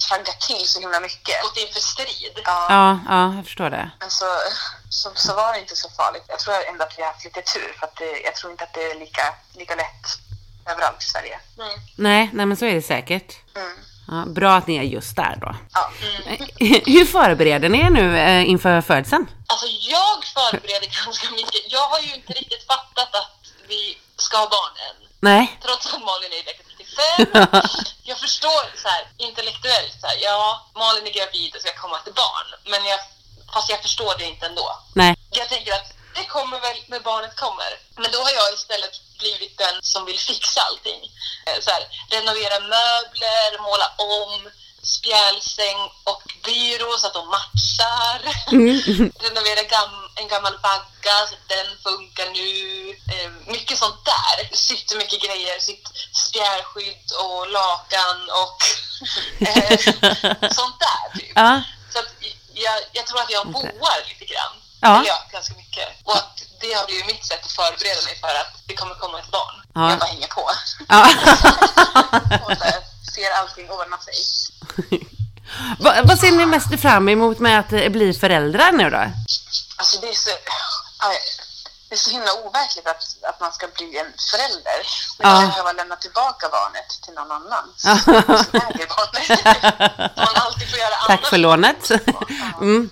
[0.09, 1.43] taggat till så himla mycket.
[1.43, 2.39] Gått inför strid.
[2.45, 3.91] Ja, Ja, ja, jag förstår det.
[4.01, 4.27] men så,
[4.91, 6.25] så, så var det inte så farligt.
[6.29, 8.65] Jag tror ändå att vi har haft lite tur för att det, jag tror inte
[8.65, 10.07] att det är lika, lika lätt
[10.67, 11.41] överallt i Sverige.
[11.59, 11.81] Mm.
[11.97, 13.35] Nej, nej men så är det säkert.
[13.57, 13.77] Mm.
[14.09, 15.57] Ja, bra att ni är just där då.
[15.75, 15.91] Ja.
[16.87, 19.27] Hur förbereder ni er nu eh, inför födseln?
[19.47, 21.73] Alltså jag förbereder ganska mycket.
[21.73, 23.37] Jag har ju inte riktigt fattat att
[23.69, 25.09] vi ska ha barn än.
[25.21, 25.59] Nej.
[25.65, 27.61] Trots att Malin är i vecka 35.
[28.11, 32.13] Jag förstår så här, intellektuellt, så här, ja, Malin är gravid och ska komma till
[32.25, 32.49] barn.
[32.73, 33.01] Men jag,
[33.55, 34.69] fast jag förstår det inte ändå.
[34.95, 35.17] Nej.
[35.31, 37.71] Jag tänker att det kommer väl när barnet kommer.
[38.03, 41.01] Men då har jag istället blivit den som vill fixa allting.
[41.47, 44.51] Eh, Så här, renovera möbler, måla om,
[44.97, 48.19] spjälsäng och byrå så att de matchar.
[49.27, 52.51] renovera gam- en gammal vagga så att den funkar nu.
[53.15, 54.57] Eh, mycket sånt där.
[54.57, 55.89] Sytt mycket grejer, sytt
[56.25, 58.59] spjälskydd och lakan och
[59.49, 59.79] eh,
[60.59, 61.33] sånt där typ.
[61.35, 61.63] Ja.
[61.93, 62.11] Så att
[62.55, 64.53] jag, jag tror att jag boar lite grann.
[64.81, 64.97] Ja.
[64.99, 65.89] Eller ja, ganska mycket.
[66.05, 69.19] Och att det har blivit mitt sätt att förbereda mig för att det kommer komma
[69.19, 69.55] ett barn.
[69.75, 69.91] Ja.
[69.91, 70.51] Jag bara hänger på.
[70.89, 71.01] Ja.
[72.47, 72.65] och så
[73.15, 74.15] ser allting ordna sig.
[75.79, 79.05] vad, vad ser ni mest fram emot med att eh, bli föräldrar nu då?
[79.77, 80.31] Alltså det är så,
[81.89, 84.81] det är så himla overkligt att, att man ska bli en förälder.
[85.19, 85.41] Och Ja.
[85.41, 89.45] behöva lämna tillbaka barnet till någon annan som som äger barnet.
[90.17, 91.27] man alltid får göra Tack annat.
[91.31, 91.91] för lånet.
[92.61, 92.91] Mm.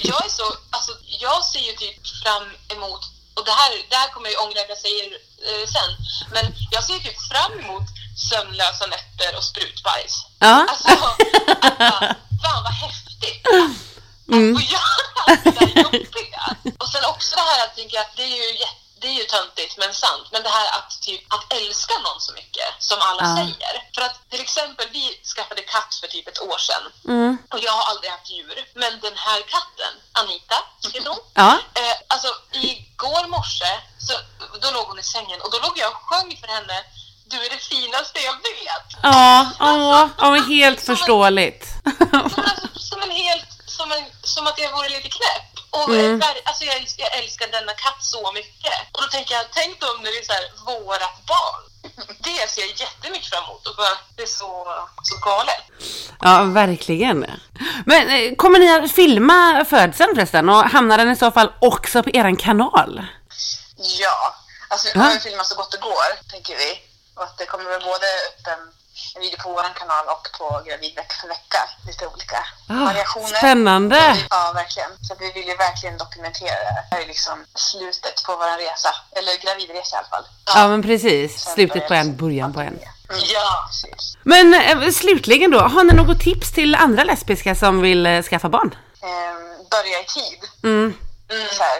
[0.00, 3.00] Jag är så, alltså jag ser ju typ fram emot,
[3.34, 5.06] och det här, det här kommer jag ju ångra att jag säger
[5.48, 5.90] eh, sen,
[6.34, 7.86] men jag ser typ fram emot
[8.30, 10.14] sömnlösa nätter och sprutbajs.
[10.38, 10.66] Ja.
[10.70, 10.88] Alltså,
[11.66, 12.08] att bara,
[12.42, 13.46] fan vad häftigt
[14.34, 16.44] att få göra det där jobbiga.
[16.80, 19.24] Och sen också det här att tänka att det är ju jätte det är ju
[19.24, 23.22] töntigt men sant, men det här att, typ, att älska någon så mycket som alla
[23.28, 23.36] Ja.
[23.36, 23.74] säger.
[23.94, 27.38] För att till exempel vi skaffade katt för typ ett år sedan Mm.
[27.52, 28.66] och jag har aldrig haft djur.
[28.74, 30.58] Men den här katten, Anita
[30.94, 31.18] heter hon.
[31.34, 31.50] Ja.
[31.74, 33.72] Eh, alltså igår morse,
[34.06, 34.12] så,
[34.62, 36.84] då låg hon i sängen och då låg jag och sjöng för henne
[37.32, 38.88] Du är det finaste jag vet.
[39.02, 41.64] Ja, åh, ja, men helt förståeligt.
[41.98, 42.42] Som, alltså,
[42.88, 45.49] som en helt, som, en, som att jag vore lite knäpp.
[45.70, 46.20] Och Mm.
[46.20, 48.72] ver- alltså, jag, jag älskar denna katt så mycket.
[48.92, 51.62] Och då tänker jag, tänk om det är så här, vårat barn.
[52.18, 54.66] Det ser jag jättemycket fram emot och bara, det är så,
[55.02, 55.62] så galet.
[56.20, 57.26] Ja, verkligen.
[57.86, 60.48] Men eh, kommer ni att filma födseln förresten?
[60.48, 63.06] Och hamnar den i så fall också på eran kanal?
[63.76, 64.34] Ja,
[64.68, 66.80] alltså vi kommer filma så gott det går, tänker vi.
[67.14, 68.44] Och att det kommer väl både upp
[69.14, 71.60] en, video på vår kanal och på Gravid vecka för vecka.
[71.86, 73.26] Lite olika Ah, variationer.
[73.26, 74.16] spännande.
[74.30, 74.90] Ja, verkligen.
[75.06, 76.84] Så vi vill ju verkligen dokumentera det.
[76.90, 78.92] Här är liksom slutet på vår resa.
[79.16, 80.24] Eller gravidresa i alla fall.
[80.54, 81.40] Ja, men precis.
[81.40, 82.66] Sen Slutet på en, början på en.
[82.68, 83.22] Mm.
[83.34, 83.68] Ja.
[83.68, 84.16] Precis.
[84.22, 88.48] Men eh, slutligen då, har ni något tips till andra lesbiska som vill eh, skaffa
[88.48, 88.74] barn?
[89.02, 90.40] Ehm, börja i tid.
[90.64, 90.94] Mm.
[91.52, 91.78] Så här,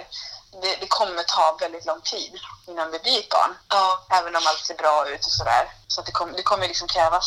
[0.63, 2.33] det, det kommer ta väldigt lång tid
[2.69, 3.55] innan det blir ett barn.
[3.69, 4.07] Ja.
[4.11, 5.73] Även om allt ser bra ut och sådär.
[5.89, 7.27] Så att det, kom, det kommer liksom krävas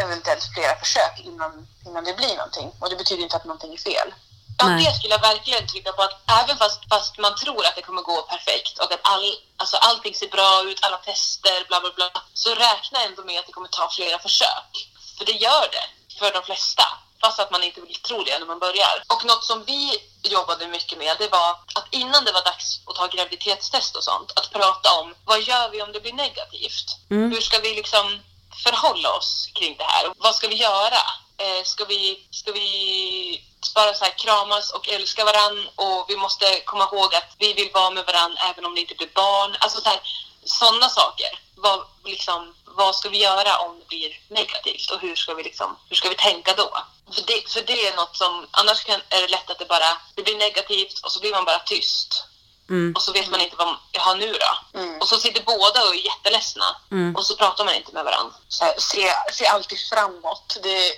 [0.00, 2.72] eventuellt flera försök innan, innan det blir någonting.
[2.80, 4.14] Och det betyder inte att någonting är fel.
[4.58, 7.82] Ja, det skulle jag verkligen trycka på att även fast, fast man tror att det
[7.82, 11.90] kommer gå perfekt och att all, alltså allting ser bra ut, alla tester, bla bla
[11.96, 14.70] bla, så räkna ändå med att det kommer ta flera försök.
[15.18, 15.86] För det gör det
[16.18, 16.84] för de flesta,
[17.20, 19.02] fast att man inte vill tro det när man börjar.
[19.08, 22.94] Och något som vi jobbade mycket med, det var att innan det var dags att
[22.94, 26.96] ta graviditetstest och sånt, att prata om vad gör vi om det blir negativt?
[27.10, 27.32] Mm.
[27.32, 28.20] Hur ska vi liksom
[28.64, 30.12] förhålla oss kring det här?
[30.16, 31.02] Vad ska vi göra?
[31.38, 36.60] Eh, ska, vi, ska vi bara så här kramas och älska varann och vi måste
[36.64, 39.56] komma ihåg att vi vill vara med varann även om det inte blir barn.
[39.60, 40.00] Alltså så här,
[40.44, 41.38] sådana saker.
[41.54, 45.76] Vad, liksom, vad ska vi göra om det blir negativt och hur ska vi, liksom,
[45.88, 46.70] hur ska vi tänka då?
[47.14, 49.90] För det, för det är något som, annars kan, är det lätt att det bara
[50.14, 52.24] det blir negativt och så blir man bara tyst.
[52.68, 52.92] Mm.
[52.96, 54.80] Och så vet man inte vad man, jaha nu då?
[54.80, 55.00] Mm.
[55.00, 57.16] Och så sitter båda och är jätteledsna Mm.
[57.16, 58.34] och så pratar man inte med varandra.
[58.48, 60.56] Så här, se, se alltid framåt.
[60.62, 60.92] Det,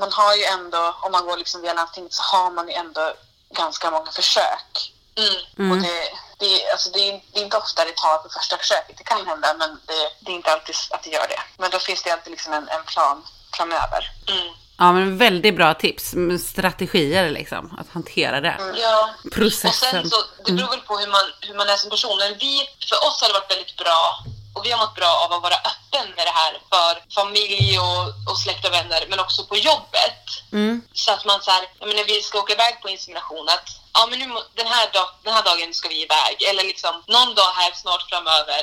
[0.00, 3.14] man har ju ändå, om man går liksom via landstinget så har man ju ändå
[3.50, 4.92] ganska många försök.
[5.16, 5.34] Mm.
[5.58, 5.72] Mm.
[5.72, 8.98] Och det, det, alltså det, är, det är inte ofta det tar på första försöket.
[8.98, 11.40] Det kan hända men det, det är inte alltid att det gör det.
[11.58, 14.10] Men då finns det alltid liksom en, en plan framöver.
[14.28, 14.54] Mm.
[14.78, 16.14] Ja, men väldigt bra tips.
[16.14, 18.56] med Strategier liksom, att hantera det.
[18.76, 19.10] Ja.
[19.24, 19.90] Och Processen.
[19.90, 22.18] sen så, det beror väl på hur man, hur man är som person.
[22.18, 25.32] Men vi, för oss har det varit väldigt bra och vi har mått bra av
[25.32, 29.44] att vara öppen med det här för familj och, och släkt och vänner men också
[29.44, 30.24] på jobbet.
[30.52, 30.82] Mm.
[30.92, 34.06] Så att man så här, ja, när vi ska åka iväg på insemination att ja
[34.10, 37.50] men nu, den, här dag, den här dagen ska vi iväg eller liksom någon dag
[37.60, 38.62] här snart framöver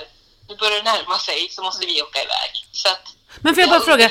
[0.52, 2.67] nu börjar det närma sig så måste vi åka iväg.
[2.72, 4.10] Så att Men får jag bara fråga,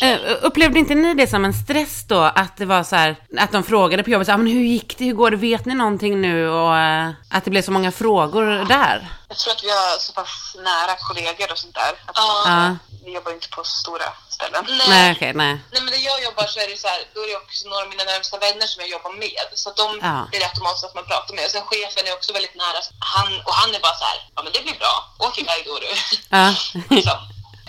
[0.00, 2.20] eh, upplevde inte ni det som en stress då?
[2.20, 4.98] Att det var så här, att de frågade på jobbet, så, ah, men hur gick
[4.98, 6.48] det, hur går det, vet ni någonting nu?
[6.48, 9.08] Och eh, att det blev så många frågor där.
[9.28, 11.92] Jag tror att vi har så pass nära kollegor och sånt där.
[12.06, 12.76] Att Ja.
[13.04, 14.64] Vi jobbar inte på stora ställen.
[14.68, 14.88] Nej.
[14.88, 15.54] Nej, okej, nej.
[15.72, 17.82] Nej men när jag jobbar så är det så här, då är det också några
[17.84, 19.46] av mina närmsta vänner som jag jobbar med.
[19.54, 20.26] Så att de Ja.
[20.30, 21.44] blir automatiskt att man pratar med.
[21.44, 22.78] Och sen chefen är också väldigt nära.
[23.14, 24.94] Han, och han är bara så här, ja men det blir bra,
[25.26, 25.90] åk iväg då du.
[26.38, 26.46] Ja.
[26.96, 27.18] liksom.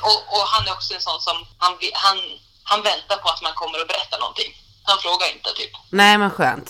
[0.09, 1.71] och, och han är också en sån som, han,
[2.05, 2.17] han,
[2.63, 4.51] han väntar på att man kommer och berättar någonting.
[4.83, 5.71] Han frågar inte typ.
[5.89, 6.69] Nej, men skönt.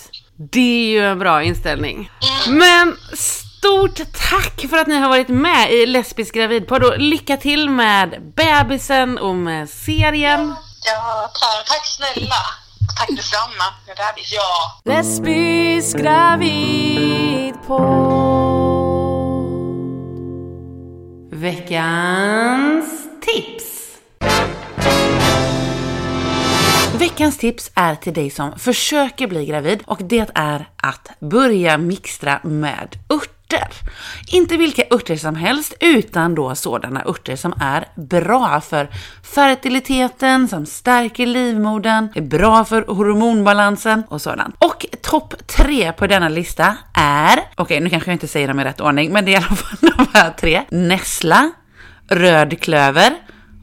[0.56, 2.12] Det är ju en bra inställning.
[2.48, 2.98] Men
[3.64, 8.34] stort tack för att ni har varit med i Lesbisk gravidpodd och lycka till med
[8.36, 10.56] bebisen och med serien.
[10.86, 11.32] Ja,
[11.68, 11.86] tack.
[11.86, 12.36] Snälla!
[13.00, 14.34] Tack detsamma med bebis.
[14.34, 17.54] Ja, Lesbisk gravid
[21.32, 22.86] Veckans
[23.26, 23.64] tips.
[27.00, 32.40] Veckans tips är till dig som försöker bli gravid och det är att börja mixtra
[32.44, 33.74] med örter örter.
[34.28, 38.90] Inte vilka örter som helst, utan då sådana örter som är bra för
[39.24, 44.56] fertiliteten, som stärker livmodern, är bra för hormonbalansen och sådant.
[44.60, 48.60] Och topp tre på denna lista är, okej okay, nu kanske jag inte säger dem
[48.60, 50.64] i rätt ordning, men det är i alla fall de här tre.
[50.70, 51.52] Nässla,
[52.08, 53.14] rödklöver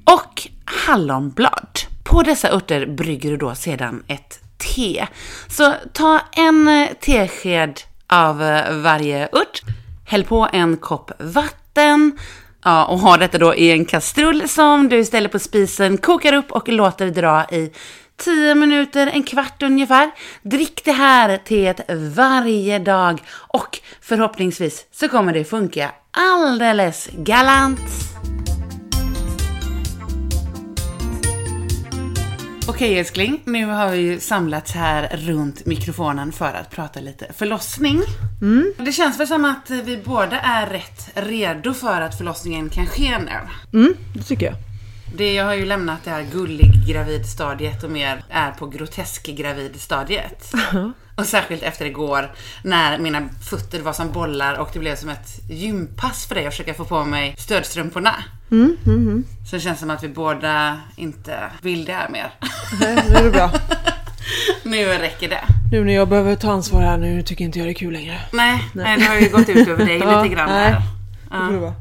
[0.04, 1.78] och hallonblad.
[2.04, 5.06] På dessa örter brygger du då sedan ett te.
[5.48, 9.62] Så ta en tesked av eh, varje ört,
[10.10, 12.18] häll på en kopp vatten,
[12.64, 16.52] Ja, och ha detta då i en kastrull som du ställer på spisen, kokar upp
[16.52, 17.72] och låter dra i
[18.16, 20.10] 10 minuter, en kvart ungefär.
[20.42, 21.80] Drick det här teet
[22.16, 27.80] varje dag och förhoppningsvis så kommer det funka alldeles galant.
[32.70, 38.02] Okej älskling, nu har vi ju samlats här runt mikrofonen för att prata lite förlossning.
[38.42, 38.72] Mm.
[38.78, 43.18] Det känns väl som att vi båda är rätt redo för att förlossningen kan ske
[43.18, 43.38] nu.
[43.78, 44.54] Mm, det tycker jag.
[45.16, 50.52] Det, jag har ju lämnat det här gullig gravidstadiet och mer är på grotesk gravidstadiet.
[51.16, 52.32] Och särskilt efter igår
[52.64, 56.52] när mina fötter var som bollar och det blev som ett gympass för dig att
[56.52, 58.14] försöka få på mig stödstrumporna.
[58.50, 59.24] Mm, mm, mm.
[59.50, 62.30] Så det känns som att vi båda inte vill det här mer.
[62.80, 63.50] Nej, nu är det bra.
[64.64, 65.44] nu räcker det.
[65.72, 68.20] Nu när jag behöver ta ansvar här nu tycker inte jag det är kul längre.
[68.32, 68.98] Nej, nej.
[68.98, 70.82] det har ju gått ut över dig lite grann här.
[71.30, 71.50] Ja.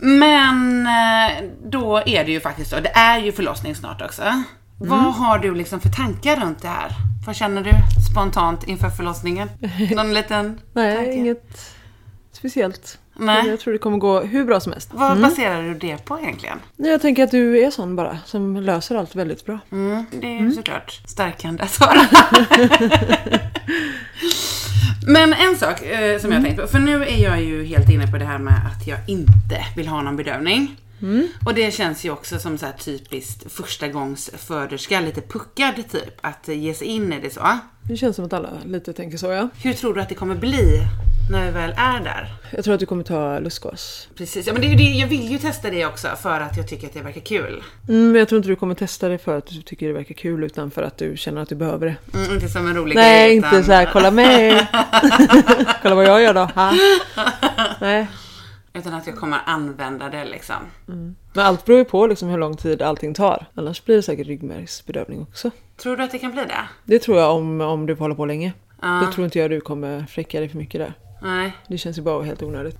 [0.00, 4.22] Men eh, då är det ju faktiskt så, det är ju förlossning snart också.
[4.22, 4.44] Mm.
[4.76, 6.92] Vad har du liksom för tankar runt det här?
[7.26, 7.70] Vad känner du
[8.10, 9.50] spontant inför förlossningen?
[9.94, 11.12] Någon liten Nej, tanke?
[11.12, 11.74] inget
[12.32, 12.98] speciellt.
[13.14, 13.48] Nej.
[13.48, 14.90] Jag tror det kommer gå hur bra som helst.
[14.92, 15.22] Vad mm.
[15.22, 16.58] baserar du det på egentligen?
[16.76, 19.58] Jag tänker att du är sån bara, som löser allt väldigt bra.
[19.72, 20.52] Mm, det är mm.
[20.52, 22.00] såklart stärkande att höra.
[25.06, 28.06] Men en sak eh, som jag tänkt på, för nu är jag ju helt inne
[28.06, 30.76] på det här med att jag inte vill ha någon bedövning.
[31.02, 31.28] Mm.
[31.46, 36.18] Och det känns ju också som så här typiskt första gångs föderska, lite puckad typ,
[36.20, 37.58] att ge sig in i det så.
[37.88, 39.48] Det känns som att alla lite tänker så ja.
[39.62, 40.80] Hur tror du att det kommer bli
[41.30, 42.34] när vi väl är där?
[42.50, 44.08] Jag tror att du kommer ta lustgas.
[44.16, 46.86] Precis, ja, men det, det, jag vill ju testa det också för att jag tycker
[46.86, 47.62] att det verkar kul.
[47.88, 50.14] Mm, men jag tror inte du kommer testa det för att du tycker det verkar
[50.14, 52.18] kul utan för att du känner att du behöver det.
[52.18, 53.28] Mm, inte som en rolig Nej, grej.
[53.28, 53.54] Nej, utan...
[53.54, 54.68] inte så här, kolla mig.
[55.82, 56.40] kolla vad jag gör då.
[56.40, 56.72] Ha?
[57.80, 58.06] Nej.
[58.74, 60.56] Utan att jag kommer använda det liksom.
[60.88, 61.16] Mm.
[61.32, 63.46] Men allt beror ju på liksom hur lång tid allting tar.
[63.54, 65.50] Annars blir det säkert ryggmärgsbedövning också.
[65.76, 66.68] Tror du att det kan bli det?
[66.84, 68.52] Det tror jag om, om du hålla på länge.
[68.84, 69.00] Uh.
[69.00, 70.94] Det tror inte jag du kommer fräcka dig för mycket där.
[71.22, 71.52] Nej.
[71.68, 72.76] Det känns ju bara helt onödigt.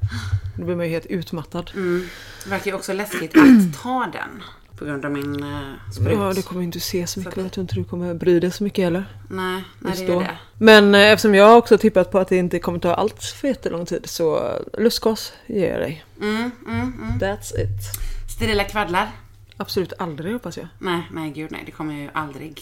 [0.57, 1.71] Då blir man ju helt utmattad.
[1.75, 2.09] Mm.
[2.45, 4.43] Det verkar ju också läskigt att ta den.
[4.79, 6.13] På grund av min uh, sprut.
[6.13, 7.37] Ja, det kommer inte se så mycket.
[7.37, 9.05] Jag tror inte du kommer bry dig så mycket heller.
[9.31, 10.39] Nej, nej det är det.
[10.59, 13.87] Men eh, eftersom jag också tippat på att det inte kommer ta allt för jättelång
[13.87, 16.05] tid så lustgas ger jag dig.
[16.21, 17.19] Mm, mm, mm.
[17.19, 18.31] That's it.
[18.37, 19.11] Sterila kvaddlar?
[19.57, 20.69] Absolut aldrig hoppas jag.
[20.79, 21.63] Nej, nej gud nej.
[21.67, 22.61] Det kommer jag ju aldrig.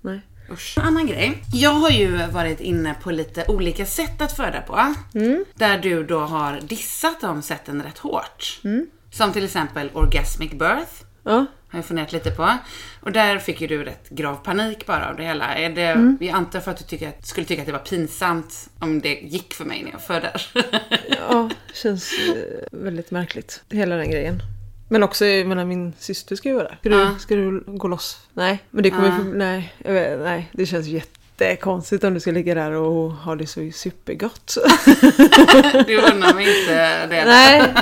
[0.00, 0.20] Nej.
[0.50, 0.78] Usch.
[0.78, 1.42] En annan grej.
[1.52, 4.94] Jag har ju varit inne på lite olika sätt att föda på.
[5.14, 5.44] Mm.
[5.54, 8.60] Där du då har dissat de sätten rätt hårt.
[8.64, 8.86] Mm.
[9.10, 10.92] Som till exempel orgasmic birth.
[11.24, 11.46] Ja.
[11.70, 12.58] Har jag funderat lite på.
[13.00, 15.54] Och där fick ju du rätt grav panik bara av det hela.
[15.54, 16.18] Är det, mm.
[16.20, 19.14] Jag antar för att du tycker att, skulle tycka att det var pinsamt om det
[19.14, 20.32] gick för mig när jag födde.
[21.28, 23.62] ja, känns eh, väldigt märkligt.
[23.70, 24.42] Hela den grejen.
[24.88, 26.78] Men också, jag menar min syster ska ju vara där.
[26.80, 27.10] Ska, ja.
[27.14, 28.18] du, ska du gå loss?
[28.32, 29.18] Nej, men det kommer ja.
[29.24, 33.70] nej, vet, nej, det känns jättekonstigt om du ska ligga där och ha det så
[33.74, 34.56] supergott.
[35.86, 37.24] du undrar mig inte det.
[37.24, 37.74] Nej.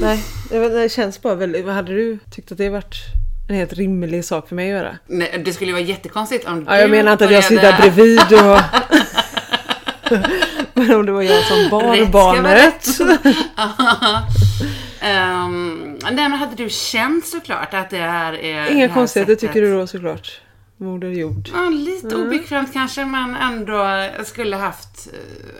[0.00, 2.96] nej, det känns bara väldigt, vad hade du tyckt att det varit
[3.48, 4.98] en helt rimlig sak för mig att göra?
[5.06, 7.78] Nej, det skulle ju vara jättekonstigt om ja, Jag menar inte att jag sitter där
[7.80, 8.60] bredvid och...
[10.78, 13.00] Men om det var jag som bar barnet.
[15.02, 18.70] Um, nej men hade du känt såklart att det här är...
[18.70, 20.40] Inga konstigheter tycker du då såklart?
[20.80, 21.48] Moder jord.
[21.52, 22.26] Ja, lite mm.
[22.26, 25.08] obekvämt kanske men ändå skulle haft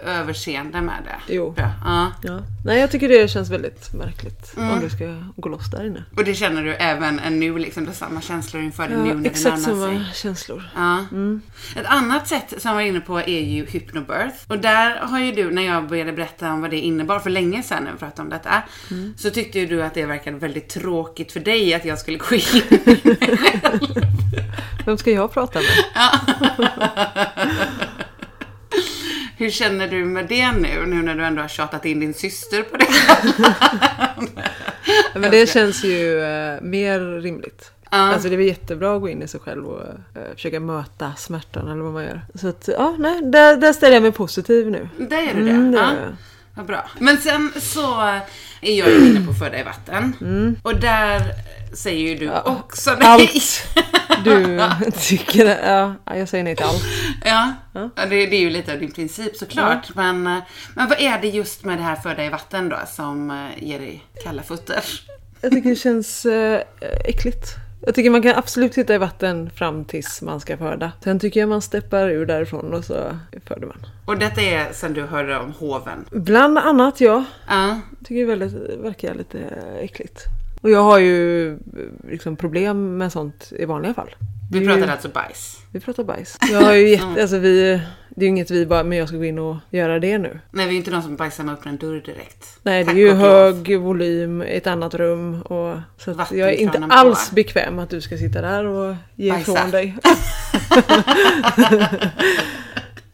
[0.05, 1.35] eh, överseende med det.
[1.35, 1.55] Jo.
[1.57, 2.13] Ja.
[2.23, 2.41] ja.
[2.65, 4.71] Nej jag tycker det känns väldigt märkligt mm.
[4.71, 6.05] om du ska gå loss där inne.
[6.17, 9.15] Och det känner du även nu liksom, det är samma känslor inför det ja, nu
[9.15, 9.97] när exakt det närmar sig?
[9.97, 10.71] samma känslor.
[10.75, 11.05] Ja.
[11.13, 11.41] Mm.
[11.77, 14.37] Ett annat sätt som jag var inne på är ju hypnobirth.
[14.47, 17.63] Och där har ju du, när jag började berätta om vad det innebar för länge
[17.63, 19.15] sedan när vi pratade om detta, mm.
[19.17, 22.35] så tyckte ju du att det verkade väldigt tråkigt för dig att jag skulle gå
[22.35, 22.41] in
[23.37, 23.81] själv.
[25.09, 25.69] Ska jag prata med?
[29.37, 32.63] Hur känner du med det nu, nu när du ändå har tjatat in din syster
[32.63, 32.87] på det?
[35.21, 37.73] Men det känns ju uh, mer rimligt.
[37.91, 41.69] Alltså det är jättebra att gå in i sig själv och eh, försöka möta smärtan
[41.69, 42.23] eller vad man gör.
[42.35, 44.89] Så att, ja, nej, där, där ställer jag mig positiv nu.
[44.99, 45.51] Där gör du det?
[45.51, 46.17] Mm, det jag.
[46.55, 46.91] Vad bra.
[46.99, 48.01] Men sen så
[48.61, 50.17] är jag inne på Födda i vatten.
[50.63, 51.23] Och där
[51.73, 53.09] säger ju du också nej.
[53.09, 53.69] Allt
[54.25, 54.61] du
[55.01, 56.85] tycker, ja, jag säger nej till allt.
[57.25, 59.95] Ja, ja det, det är ju lite av din princip såklart.
[59.95, 60.39] Men, eh,
[60.75, 63.79] men vad är det just med det här Födda i vatten då som eh, ger
[63.79, 64.85] dig kalla fötter?
[65.41, 66.63] Jag tycker det känns eh,
[67.05, 67.47] äckligt.
[67.87, 70.93] Jag tycker man kan absolut sitta i vatten fram tills man ska föda.
[71.05, 73.87] Sen tycker jag man steppar ur därifrån och så föder man.
[74.05, 76.05] Och detta är sen du hörde om hoven?
[76.11, 77.25] Bland annat ja.
[77.49, 77.81] Ja.
[78.05, 79.39] Tycker det väldigt, verkar lite
[79.81, 80.25] äckligt.
[80.61, 81.57] Och jag har ju eh,
[82.11, 84.15] liksom problem med sånt i vanliga fall.
[84.53, 85.59] Vi Det är ju- pratar alltså bajs?
[85.73, 86.39] Vi pratar bajs.
[86.53, 89.17] Jag har ju jätte, alltså vi, det är ju inget vi bara, men jag ska
[89.17, 90.41] gå in och göra det nu.
[90.51, 92.59] Nej, vi är inte de som bajsar med öppna en dörr direkt.
[92.63, 93.27] Nej, det Tack är ju och lov.
[93.27, 95.43] hög volym i ett annat rum.
[95.43, 96.95] Och, så att jag är inte Vattenkranen på.
[96.95, 99.53] alls bekväm att du ska sitta där och ge Bajsa.
[99.53, 99.97] ifrån dig.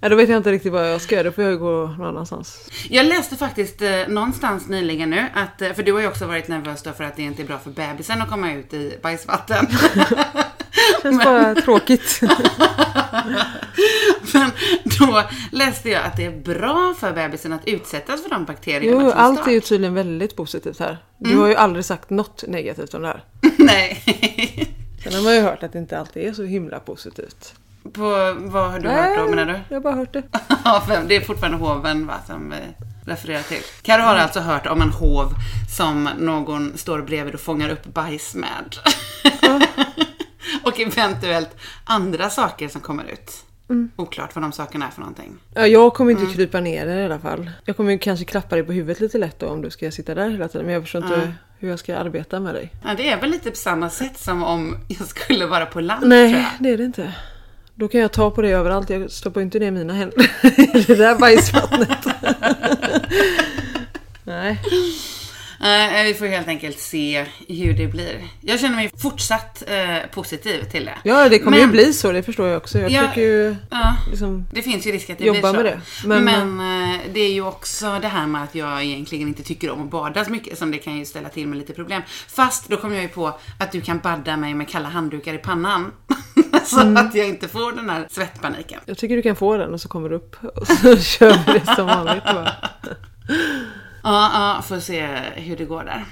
[0.05, 2.07] ja, då vet jag inte riktigt vad jag ska göra, då får jag gå någon
[2.07, 2.71] annanstans.
[2.91, 6.49] Jag läste faktiskt eh, någonstans nyligen nu, att, eh, för du har ju också varit
[6.49, 9.67] nervös då för att det inte är bra för bebisen att komma ut i bajsvatten.
[11.03, 12.21] Känns bara tråkigt.
[14.35, 14.51] Men
[14.99, 19.11] då läste jag att det är bra för bebisen att utsättas för de bakterierna Jo,
[19.11, 19.49] allt start.
[19.49, 20.99] är ju tydligen väldigt positivt här.
[21.19, 21.41] Du Mm.
[21.43, 23.25] har ju aldrig sagt något negativt om det här.
[23.59, 24.03] Nej.
[25.05, 27.55] Sen har man ju hört att det inte alltid är så himla positivt.
[27.93, 29.61] På vad har du hört då menar du?
[29.69, 30.23] Jag har bara hört det.
[31.09, 32.57] Det är fortfarande hoven va, som vi
[33.13, 33.63] refererar till.
[33.83, 35.35] Karo har alltså hört om en hov
[35.77, 38.77] som någon står bredvid och fångar upp bajs med.
[40.65, 43.45] och eventuellt andra saker som kommer ut.
[43.97, 45.37] Oklart vad de sakerna är för någonting.
[45.55, 46.23] Ja, jag kommer Mm.
[46.25, 47.51] inte krypa ner i alla fall.
[47.65, 50.31] Jag kommer kanske klappa dig på huvudet lite lätt då om du ska sitta där
[50.31, 50.67] hela tiden.
[50.67, 52.71] Men jag förstår inte hur jag ska arbeta med dig.
[52.85, 56.01] Ja, det är väl lite på samma sätt som om jag skulle vara på land
[56.01, 56.45] tror Nej, jag.
[56.61, 57.13] det är det inte.
[57.75, 58.91] Då kan jag ta på dig överallt.
[58.91, 60.31] Jag stoppar ju inte ner mina händer
[60.77, 61.99] i det där bajsvattnet.
[64.25, 64.61] Nej.
[65.61, 68.25] Nej, vi får helt enkelt se hur det blir.
[68.41, 70.95] Jag känner mig fortsatt eh, positiv till det.
[71.05, 72.13] Ja, det kommer ju Men- bli så.
[72.13, 72.79] Det förstår jag också.
[72.79, 74.47] Jag Ja, försöker ju Ja, liksom...
[74.53, 75.57] det finns ju risk att det Jobba blir så.
[75.57, 75.81] med det.
[76.09, 76.25] Men-
[76.57, 79.83] Men, eh, det är ju också det här med att jag egentligen inte tycker om
[79.85, 82.03] att bada så mycket som det kan ju ställa till med lite problem.
[82.29, 85.39] Fast då kommer jag ju på att du kan badda mig med kalla handdukar i
[85.39, 85.93] pannan.
[86.69, 86.97] så Mm.
[87.07, 88.81] att jag inte får den här svettpaniken.
[88.87, 91.59] Jag tycker du kan få den och så kommer du upp och så kör vi
[91.59, 92.53] det som vanligt bara.
[94.07, 96.05] Ja, ja, får se hur det går där.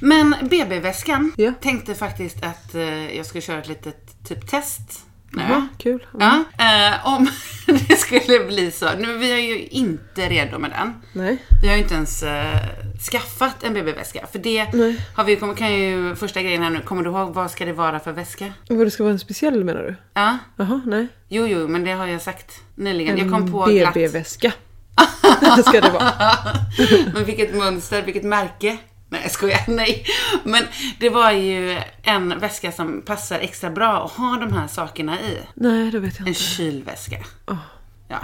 [0.00, 1.32] Men BB-väskan Mm.
[1.36, 1.52] Ja.
[1.60, 5.06] tänkte faktiskt att eh, jag skulle köra ett litet typ test.
[5.30, 5.42] Nu.
[5.48, 6.06] Ja, kul.
[6.18, 7.28] Ja, eh, om
[7.88, 8.86] det skulle bli så.
[8.98, 10.94] Nu, vi är ju inte redo med den.
[11.12, 11.38] Nej.
[11.62, 12.58] Vi har ju inte ens eh,
[13.10, 14.26] skaffat en BB-väska.
[14.32, 15.00] För det Nej.
[15.14, 18.00] har vi, kan ju, första grejen här nu, kommer du ihåg vad ska det vara
[18.00, 18.52] för väska?
[18.68, 19.94] Vad det ska vara en speciell menar du?
[20.14, 21.06] Ja, Jaha, nej.
[21.28, 23.18] jo, jo, men det har jag sagt nyligen.
[23.18, 23.66] En jag kom på.
[23.66, 24.52] BB-väska.
[25.66, 26.12] ska det vara.
[27.14, 28.78] Men vilket mönster, vilket märke.
[29.12, 30.04] Nej jag skojar, nej.
[30.44, 30.64] Men
[30.98, 35.38] det var ju en väska som passar extra bra att ha de här sakerna i.
[35.54, 36.40] Nej, det vet jag En inte.
[36.40, 37.16] kylväska.
[37.46, 37.56] Åh.
[38.08, 38.18] Ja.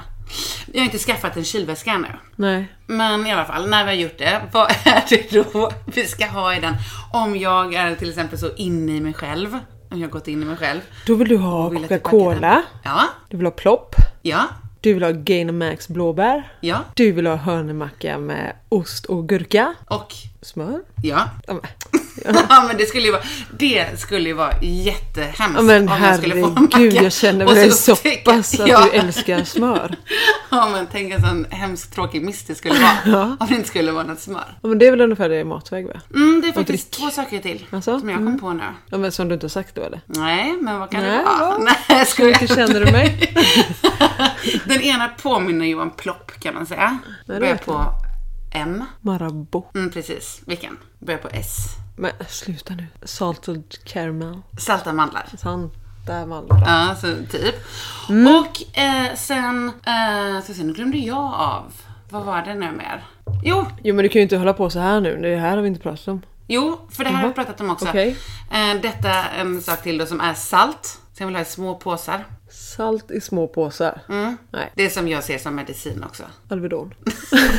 [0.72, 2.09] Jag har inte skaffat en kylväska ännu.
[2.37, 2.72] Nej.
[2.87, 6.26] Men i alla fall, när vi har gjort det, vad är det då vi ska
[6.26, 6.74] ha i den?
[7.12, 9.59] Om jag är till exempel så inne i mig själv,
[9.91, 10.80] om jag har gått in i mig själv.
[11.07, 12.62] Då vill du ha Coca-Cola.
[12.84, 13.95] Ja, Du vill ha plopp.
[14.22, 14.45] ja,
[14.80, 16.53] Du vill ha Gainomax blåbär.
[16.61, 16.78] ja.
[16.95, 19.74] Du vill ha hörnemacka med ost och gurka.
[19.89, 20.14] Och
[20.47, 20.80] Smör.
[21.03, 21.28] ja.
[21.47, 21.62] Ja, men-
[22.49, 23.22] Ja men det skulle ju vara,
[23.59, 28.68] det skulle ju vara jättehemskt Ja, men skulle herregud, jag känner dig så pass att
[28.68, 28.84] ja.
[28.84, 29.97] du älskar smör.
[30.51, 32.92] Ja men tänk en sån hemskt tråkig miss det skulle vara.
[33.18, 33.36] Ja.
[33.40, 34.59] Om det inte skulle vara något smör.
[34.62, 36.01] Ja, men det är väl ungefär det i matväg va?
[36.14, 38.01] Mm, det är faktiskt två saker till Alltså?
[38.01, 38.62] som jag kom på nu.
[38.90, 40.01] Ja, men som du inte har sagt då eller?
[40.07, 41.38] Nej, men vad kan Nej, det vara?
[41.51, 41.62] vad?
[41.62, 42.34] Nej, jag skojar.
[42.40, 43.34] Hur känner du mig?
[44.64, 46.99] Den ena påminner ju om plopp kan man säga.
[47.26, 47.84] det Börjar på
[48.57, 48.84] M.
[49.00, 49.64] Marabou.
[49.74, 50.40] Mm, precis.
[50.46, 50.76] Vilken?
[50.98, 51.57] Börjar på S.
[51.96, 52.86] Men sluta nu.
[53.02, 54.40] Salted caramel.
[54.59, 55.26] Salta mandlar.
[55.38, 56.62] Santa mandlar.
[56.66, 57.54] Ja, så typ.
[58.09, 58.34] Mm.
[58.36, 61.72] Och eh, sen, eh, så sen, nu glömde jag av.
[62.11, 63.04] Vad var det nu mer?
[63.42, 65.16] Jo, Jo men du kan ju inte hålla på så här nu.
[65.22, 66.22] Det här har vi inte pratat om.
[66.48, 67.88] jo, för det här har vi pratat om också.
[67.88, 68.16] Okej.
[68.52, 71.00] Eh, detta en sak till då som är salt.
[71.12, 72.24] Så jag vill ha i små påsar.
[72.66, 74.00] Salt i små påsar.
[74.08, 74.36] Mm.
[74.50, 76.22] Nej, Det som jag ser som medicin också.
[76.48, 76.94] Alvedon.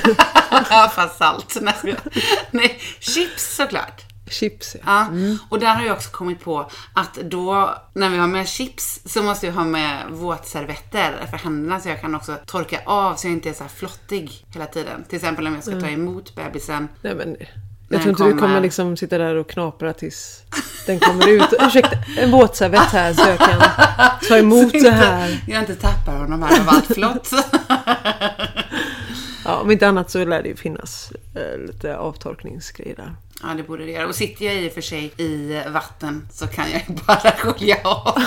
[0.95, 1.57] Fast salt.
[2.51, 4.01] Nej, chips såklart.
[4.29, 4.81] Chips ja.
[4.85, 5.07] Ja,
[5.49, 9.23] och där har jag också kommit på att då när vi har med chips så
[9.23, 13.33] måste jag ha med våtservetter för händerna så jag kan också torka av så jag
[13.33, 15.03] inte är så här flottig hela tiden.
[15.03, 16.87] Till exempel om jag ska ta emot bebisen.
[17.01, 17.37] Nej men.
[17.89, 20.43] Jag tror inte den du kommer kommer- liksom sitta där och knapra tills
[20.85, 21.53] den kommer ut.
[21.59, 23.61] Ursäkta, en våtservett här så jag kan
[24.27, 25.43] ta emot det här.
[25.47, 27.29] Jag inte tappar honom här av allt flott.
[29.45, 33.15] Ja, om inte annat så lär det ju finnas eh, lite avtorkningsgrejer där.
[33.43, 34.07] Ja, det borde det göra.
[34.07, 37.77] Och sitter jag i och för sig i vatten så kan jag ju bara skölja
[37.83, 38.21] av.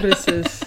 [0.00, 0.62] Precis,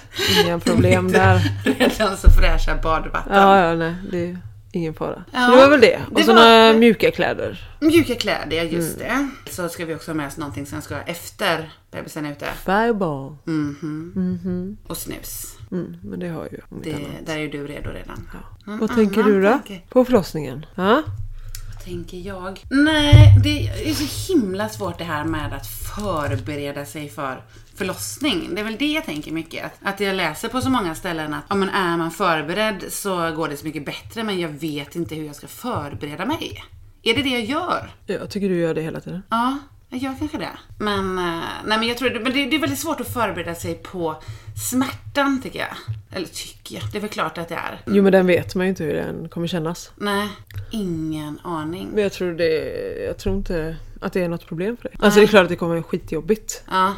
[0.45, 1.51] inga problem där.
[1.63, 3.35] Redan så fräscha badvatten.
[3.35, 4.37] Ja, ja, nej, det är
[4.71, 5.23] ingen fara.
[5.31, 5.99] Ja, så det var väl det.
[6.11, 7.69] Och det så var- några mjuka kläder.
[7.79, 9.31] Mjuka kläder, ja, just Mm.
[9.45, 9.51] det.
[9.51, 12.45] Så ska vi också ha med oss någonting som ska efter bebisen är ute.
[12.65, 13.35] Fireball.
[14.87, 15.57] Och snus.
[15.71, 16.59] Mm, men det har jag ju.
[16.83, 18.29] Det, där är du redo redan.
[18.65, 19.49] Någon Vad tänker du då?
[19.49, 19.81] tanke?
[19.89, 20.65] På förlossningen?
[20.75, 21.03] Ja?
[21.89, 22.63] Tänker jag?
[22.69, 27.43] Nej, det är så himla svårt det här med att förbereda sig för
[27.75, 28.55] förlossning.
[28.55, 29.65] Det är väl det jag tänker mycket.
[29.65, 33.31] Att, att jag läser på så många ställen att om man är man förberedd så
[33.31, 36.63] går det så mycket bättre men jag vet inte hur jag ska förbereda mig.
[37.03, 37.91] Är det det jag gör?
[38.05, 39.23] Jag tycker du gör det hela tiden.
[39.29, 39.57] Ja,
[39.89, 40.57] jag gör kanske det.
[40.77, 43.75] Men, eh, nej, men jag tror men det, det är väldigt svårt att förbereda sig
[43.75, 44.15] på
[44.69, 45.67] smärtan tycker jag.
[46.11, 47.81] Eller tycker jag, det är väl klart att det är.
[47.85, 49.91] Jo men den vet man ju inte hur den kommer kännas.
[49.95, 50.27] Nej,
[50.71, 51.89] ingen aning.
[51.93, 52.73] Men jag tror, det,
[53.05, 54.97] jag tror inte att det är något problem för dig.
[54.99, 56.63] Alltså det är klart att det kommer vara skitjobbigt.
[56.71, 56.93] Ja,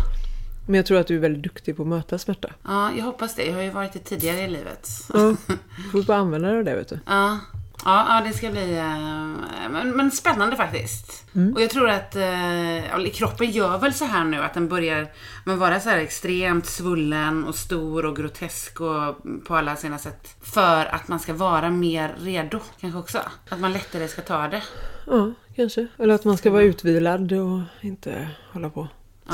[0.68, 2.50] Men jag tror att du är väldigt duktig på att möta smärta.
[2.68, 3.46] ja, jag hoppas det.
[3.46, 4.90] Jag har ju varit det tidigare i livet.
[5.14, 5.36] Ja,
[5.78, 7.00] du får bara använda dig av det vet du.
[7.06, 7.40] Ja,
[7.86, 11.26] ja, ja det ska bli eh, men, men spännande faktiskt.
[11.56, 15.08] Och jag tror att eh, ja, kroppen gör väl så här nu att den börjar
[15.46, 19.16] men vara så här extremt svullen och stor och grotesk och
[19.48, 20.36] på alla sina sätt.
[20.42, 23.20] För att man ska vara mer redo kanske också.
[23.50, 24.64] Att man lättare ska ta det.
[25.08, 25.88] Ja, kanske.
[25.98, 28.88] Eller att man ska vara utvilad och inte hålla på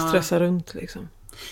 [0.10, 1.10] stressa runt liksom.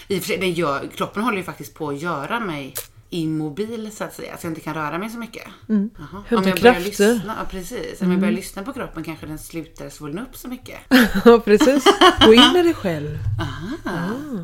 [0.08, 2.74] I och för sig, det gör, kroppen håller ju faktiskt på att göra mig
[3.10, 4.38] immobil så att säga.
[4.38, 5.44] Så jag inte kan röra mig så mycket.
[5.68, 6.24] Jaha.
[6.38, 8.02] Om jag börjar lyssna, ja, precis.
[8.02, 10.80] Om jag börjar lyssna på kroppen kanske den slutar svullna upp så mycket.
[11.26, 11.84] Ja, precis.
[12.26, 13.20] Gå in i dig själv.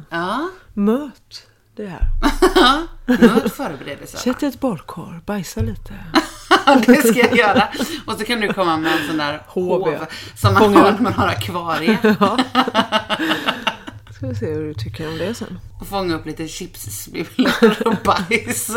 [0.09, 2.07] Ja, Möt det här.
[3.05, 4.17] möt förberedelser.
[4.17, 5.93] Sätt ett badkar, bajsa lite.
[6.85, 7.67] det ska jag göra.
[8.05, 10.07] Och så kan du komma med en sån där ja.
[10.35, 11.97] som man har när man har akvarie.
[14.21, 15.59] Ska vi se hur du tycker om det sen.
[15.79, 18.67] Och fånga upp lite chipssmulor och bajs.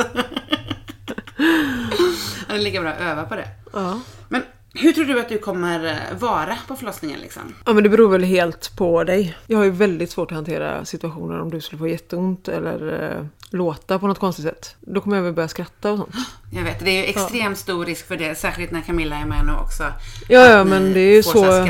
[2.49, 3.49] Det är lika bra att öva på det.
[3.73, 4.01] Ja.
[4.29, 4.43] Men
[4.75, 7.43] hur tror du att du kommer eh, vara på förlossningen liksom?
[7.67, 9.37] Ja men det beror väl helt på dig.
[9.47, 13.27] Jag har ju väldigt svårt att hantera situationer om du skulle få jätteont eller eh,
[13.55, 14.77] låta på något konstigt sätt.
[14.81, 16.15] Då kommer jag väl börja skratta och sånt.
[16.53, 19.47] Jag vet, det är ju extremt stor risk för det, särskilt när Camilla är med
[19.47, 19.83] nu också.
[20.29, 21.67] Ja, ja men det är ju så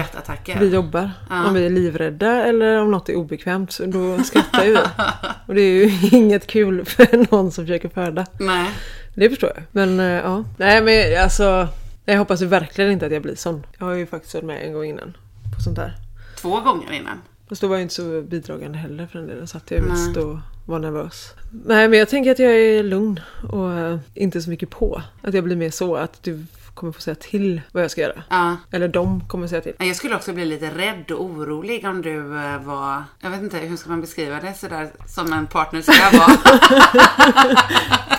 [0.58, 1.10] vi jobbar.
[1.30, 4.78] Om vi är livrädda eller om något är obekvämt då skrattar ju vi.
[5.46, 8.26] Och det är ju inget kul för någon som försöker föda.
[8.38, 8.70] Nej.
[9.14, 9.64] Det förstår jag.
[9.70, 10.44] Men eh, ja.
[10.56, 11.68] Nej men alltså.
[12.04, 13.66] Jag hoppas ju verkligen inte att jag blir sån.
[13.78, 15.16] Jag har ju faktiskt varit med en gång innan.
[15.56, 15.96] På sånt här.
[16.36, 17.22] Två gånger innan.
[17.48, 19.46] Fast då var jag inte så bidragande heller för den delen.
[19.46, 21.34] Så att jag mest och var nervös.
[21.64, 23.20] Nej men jag tänker att jag är lugn
[23.52, 25.02] och eh, inte så mycket på.
[25.22, 26.44] Att jag blir mer så att du
[26.74, 28.22] kommer få säga till vad jag ska göra.
[28.30, 28.56] Ja.
[28.70, 29.74] Eller de kommer säga till.
[29.78, 33.58] Jag skulle också bli lite rädd och orolig om du eh, var, jag vet inte,
[33.58, 36.36] hur ska man beskriva det sådär som en partner ska vara?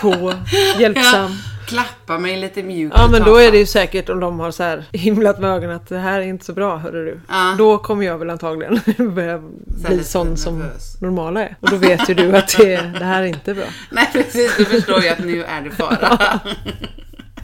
[0.00, 0.32] På,
[0.78, 1.30] hjälpsam.
[1.66, 4.62] Klappa mig lite mjukt Ja men då är det ju säkert om de har så
[4.62, 7.20] här himlat med ögonen att det här är inte så bra hörru du.
[7.28, 7.54] Ja.
[7.58, 8.80] Då kommer jag väl antagligen
[9.14, 11.00] börja bli lite sån som nervös.
[11.00, 11.56] normala är.
[11.60, 13.64] Och då vet ju du att det, det här är inte bra.
[13.90, 16.40] Nej precis, du förstår ju att nu är det fara.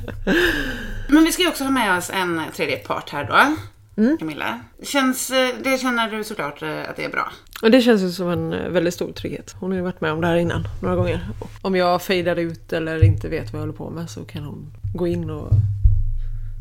[1.09, 3.57] Men vi ska ju också ha med oss en tredje part här då.
[4.03, 4.19] Mm.
[4.19, 4.61] Camilla.
[4.83, 7.33] Känns, eh, det känner du såklart eh, att det är bra.
[7.63, 9.55] Och det känns ju som en eh, väldigt stor trygghet.
[9.59, 11.29] Hon har ju varit med om det här innan några gånger.
[11.41, 14.45] Och om jag fejdar ut eller inte vet vad jag håller på med så kan
[14.45, 15.51] hon gå in och...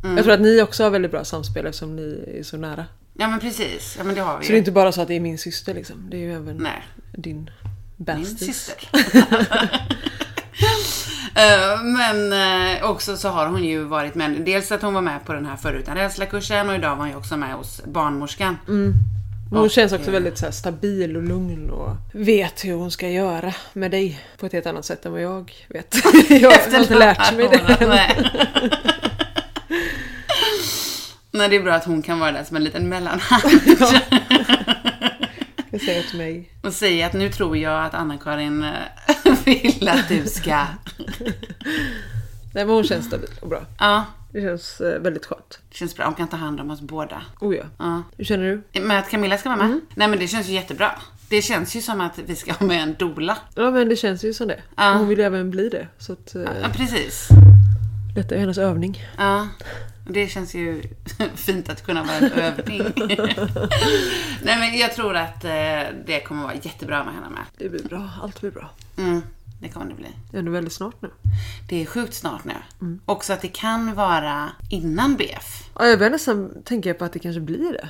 [0.03, 2.85] Jag tror att ni också har väldigt bra samspel eftersom ni är så nära.
[3.13, 4.59] Ja men precis, ja men det har vi Så det är ju.
[4.59, 6.07] inte bara så att det är min syster liksom.
[6.09, 7.49] Det är ju även Nej, din min
[7.97, 8.39] bästis.
[8.39, 8.89] syster.
[11.35, 12.33] Eh, Men
[12.77, 15.45] eh, också så har hon ju varit med, dels att hon var med på den
[15.45, 18.57] här förr utan rädsla-kursen och idag var hon ju också med hos barnmorskan.
[18.65, 19.03] Men
[19.49, 23.09] Hon Och, känns också eh, väldigt så stabil och lugn och vet hur hon ska
[23.09, 25.95] göra med dig på ett helt annat sätt än vad jag vet.
[26.29, 27.87] jag har inte lärt mig det.
[27.87, 28.31] Nej.
[31.31, 33.43] Nej, det är bra att hon kan vara där som en liten mellanhand.
[35.71, 36.49] Jag säger till mig.
[36.61, 40.65] Och säga att nu tror jag att Anna-Karin eh, vill att du ska...
[42.53, 43.61] Nej men hon känns stabil och bra.
[43.79, 45.59] Ja, Det känns eh, väldigt skönt.
[45.69, 46.05] det känns bra.
[46.05, 47.21] Hon kan ta hand om oss båda.
[47.39, 47.63] Oh ja.
[47.77, 48.03] Ja.
[48.17, 48.81] Hur känner du?
[48.81, 49.65] Men att Camilla ska vara med?
[49.67, 49.81] Mm.
[49.95, 50.91] Nej men det känns ju jättebra.
[51.29, 53.37] Det känns ju som att vi ska ha med en dola.
[53.55, 54.59] Ja men det känns ju som det.
[54.77, 54.93] Ja.
[54.93, 55.87] Hon vill ju även bli det.
[55.97, 57.27] Så att, eh, Ja, precis.
[58.15, 59.05] detta är hennes övning.
[59.17, 59.47] Ja.
[60.05, 60.83] Det känns ju
[61.35, 62.81] fint att kunna vara en övning.
[64.43, 67.43] Nej men jag tror att eh, det kommer vara jättebra med henne med.
[67.57, 68.09] Det blir bra.
[68.21, 68.69] Allt blir bra.
[68.97, 69.21] Mm,
[69.61, 70.07] det kommer det bli.
[70.31, 71.09] Det är väldigt snart nu.
[71.69, 72.53] Det är sjukt snart nu.
[73.05, 75.63] Också att det kan vara innan BF.
[75.79, 77.89] Ja, jag börjar nästan tänka på att det kanske blir det.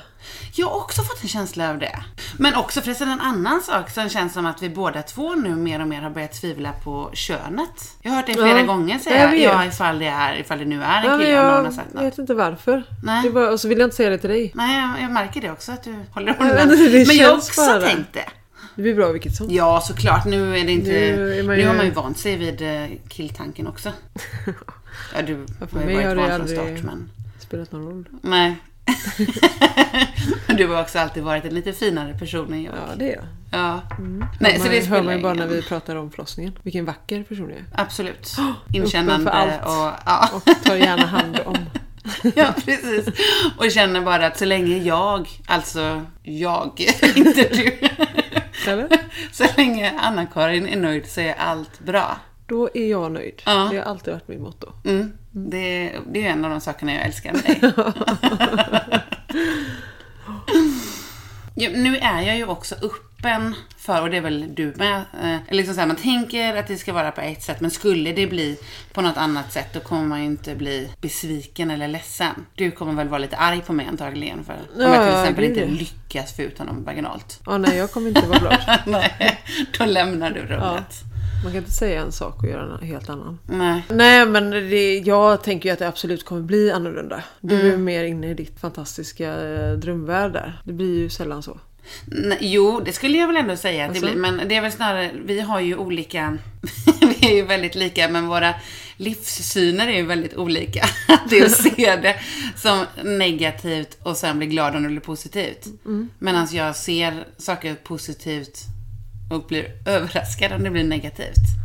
[0.54, 2.04] Jag har också fått en känsla av det.
[2.38, 5.80] Men också förresten en annan sak som känns som att vi båda två nu mer
[5.80, 7.96] och mer har börjat tvivla på könet.
[8.02, 9.42] Jag har hört det flera Ja, gånger jag säga, vet.
[9.42, 11.74] ja ifall det, är, ifall det nu är en Ja, kille om någon har jag
[11.74, 12.02] sagt något.
[12.04, 12.84] vet inte varför.
[13.04, 13.28] Nej.
[13.30, 14.52] Var, och så vill jag inte säga det till dig.
[14.54, 16.68] Nej, jag, jag märker det också att du håller undan.
[17.06, 17.80] Men jag har också bara.
[17.80, 18.24] tänkt det.
[18.76, 19.50] Det blir bra vilket som.
[19.50, 20.24] Ja, såklart.
[20.24, 20.90] Nu är det inte...
[20.90, 23.92] Nu Nu, är man ju- har man ju vant sig vid eh, killtanken också.
[25.14, 27.10] Ja, du för har ju varit det van från start, men...
[27.38, 28.04] Spelat någon roll.
[28.22, 28.56] Nej.
[30.56, 32.74] Du har också alltid varit en lite finare person än jag.
[32.74, 33.24] Ja, det är jag.
[33.50, 33.80] Ja.
[33.98, 36.58] Nej, Nej, man, så det hör man ju bara när vi pratar om förlossningen.
[36.62, 37.64] Vilken vacker person jag är.
[37.72, 38.36] Absolut.
[38.68, 39.62] Öppen Inkännande för allt.
[39.64, 40.00] och...
[40.06, 40.28] Ja.
[40.34, 41.56] Och tar gärna hand om.
[42.34, 43.06] ja, precis.
[43.58, 47.78] Och känner bara att så länge jag, alltså jag, inte du.
[48.66, 48.88] Eller?
[49.32, 52.16] Så länge Anna-Karin är nöjd så är allt bra.
[52.46, 53.42] Då är jag nöjd.
[53.46, 53.68] Ja.
[53.70, 54.72] Det har alltid varit mitt motto.
[54.84, 55.12] Mm.
[55.30, 57.60] Det, det är en av de sakerna jag älskar med dig.
[61.56, 65.36] Jo, nu är jag ju också öppen för, och det är väl du med, eh,
[65.50, 68.26] liksom så här, man tänker att det ska vara på ett sätt, men skulle det
[68.26, 68.58] bli
[68.92, 72.46] på något annat sätt, då kommer man ju inte bli besviken eller ledsen.
[72.54, 75.44] Du kommer väl vara lite arg på mig antagligen, för om jag till Ja, exempel
[75.44, 75.66] inte ja.
[75.66, 77.40] lyckas få ut honom vaginalt.
[77.46, 78.78] Ja, nej, jag kommer inte vara glad.
[78.86, 79.38] Nej,
[79.78, 81.00] då lämnar du rummet.
[81.42, 83.38] Man kan inte säga en sak och göra en helt annan.
[83.46, 83.82] Nej.
[83.88, 87.22] Nej men det, jag tänker ju att det absolut kommer bli annorlunda.
[87.40, 87.72] Du Mm.
[87.72, 90.62] är mer inne i ditt fantastiska eh, drömvärld där.
[90.64, 91.58] Det blir ju sällan så.
[92.06, 94.06] Nej, jo, det skulle jag väl ändå säga Alltså?
[94.06, 94.20] det blir.
[94.20, 96.38] Men det är väl snarare, vi har ju olika,
[97.00, 98.54] vi är ju väldigt lika, men våra
[98.96, 100.84] livssyner är ju väldigt olika.
[101.30, 102.16] det är att se det
[102.56, 105.66] som negativt och sen bli glad om det blir positivt.
[105.86, 106.08] Mm.
[106.18, 108.58] Medan jag ser saker positivt
[109.32, 111.62] och blir överraskad om det blir negativt.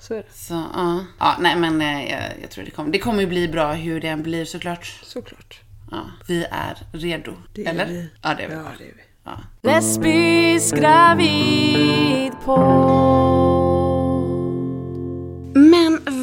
[0.00, 0.32] Så är det.
[0.32, 3.48] Så ja, ja nej men eh, jag, jag tror det kommer, det kommer ju bli
[3.48, 5.00] bra hur det än blir såklart.
[5.02, 5.60] Såklart.
[5.90, 7.32] Ja, vi är redo.
[7.52, 7.86] Det är Eller?
[7.86, 8.08] vi.
[8.22, 8.54] Ja, det är vi.
[8.54, 9.02] Ja, det är vi.
[9.24, 9.32] Ja.
[9.62, 12.32] Lesbisk gravid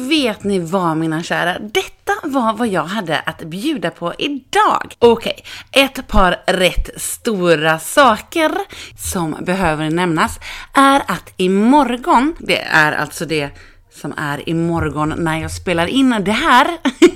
[0.08, 1.58] vet ni vad mina kära?
[1.58, 4.94] Detta var vad jag hade att bjuda på idag.
[4.98, 8.50] Okej, ett par rätt stora saker
[9.12, 10.38] som behöver nämnas
[10.74, 13.50] är att imorgon, det är alltså det
[14.00, 16.66] som är imorgon när jag spelar in det här.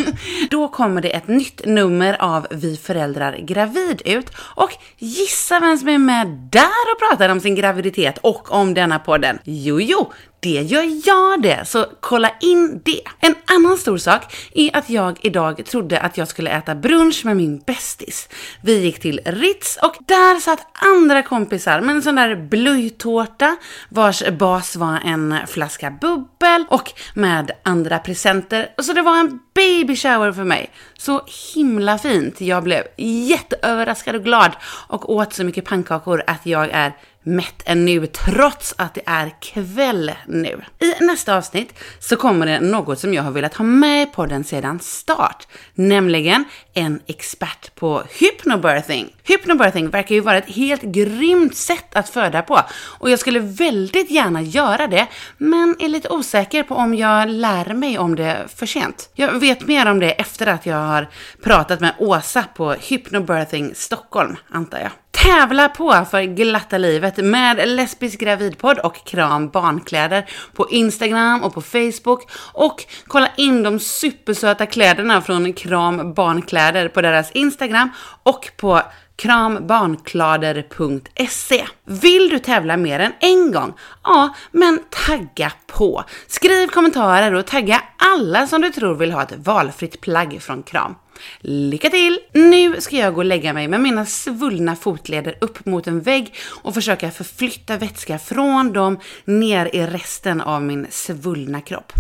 [0.51, 5.89] Då kommer det ett nytt nummer av Vi föräldrar gravid ut och gissa vem som
[5.89, 9.39] är med där och pratar om sin graviditet och om denna podden?
[9.45, 10.13] Jo, jo,
[10.43, 13.03] det gör jag det, så kolla in det.
[13.21, 17.37] En annan stor sak är att jag idag trodde att jag skulle äta brunch med
[17.37, 18.29] min bästis.
[18.63, 23.57] Vi gick till Ritz och där satt andra kompisar med en sån där blöjtårta
[23.89, 28.69] vars bas var en flaska bubbel och med andra presenter.
[28.79, 30.71] Så det var en baby shower för mig.
[30.99, 31.23] Så
[31.55, 32.41] himla fint.
[32.41, 34.53] Jag blev jätteöverraskad och glad
[34.89, 36.93] och åt så mycket pannkakor att jag är
[37.23, 40.65] mätt ännu trots att det är kväll nu.
[40.79, 44.45] I nästa avsnitt så kommer det något som jag har velat ha med i podden
[44.45, 46.45] sedan start, nämligen
[46.75, 49.17] en expert på hypnobirthing.
[49.25, 54.11] Hypnobirthing verkar ju vara ett helt grymt sätt att föda på och jag skulle väldigt
[54.11, 55.07] gärna göra det,
[55.39, 59.11] men är lite osäker på om jag lär mig om det för sent.
[59.15, 61.09] Jag vet mer om det efter att jag har
[61.43, 64.91] pratat med Åsa på Hypnobirthing Stockholm, antar jag.
[65.23, 71.61] Tävla på för glatta livet med lesbisk gravidpodd och kram barnkläder på Instagram och på
[71.61, 77.91] Facebook och kolla in de supersöta kläderna från Kram barnkläder på deras Instagram
[78.23, 78.83] och på
[79.17, 81.67] krambarnklader.se.
[81.85, 83.75] Vill du tävla mer än en gång?
[84.05, 86.05] Ja, men tagga på.
[86.27, 90.95] Skriv kommentarer och tagga alla som du tror vill ha ett valfritt plagg från Kram.
[91.41, 92.19] Lycka till!
[92.33, 96.35] Nu ska jag gå och lägga mig med mina svullna fotleder upp mot en vägg
[96.63, 101.93] och försöka förflytta vätska från dem ner i resten av min svullna kropp.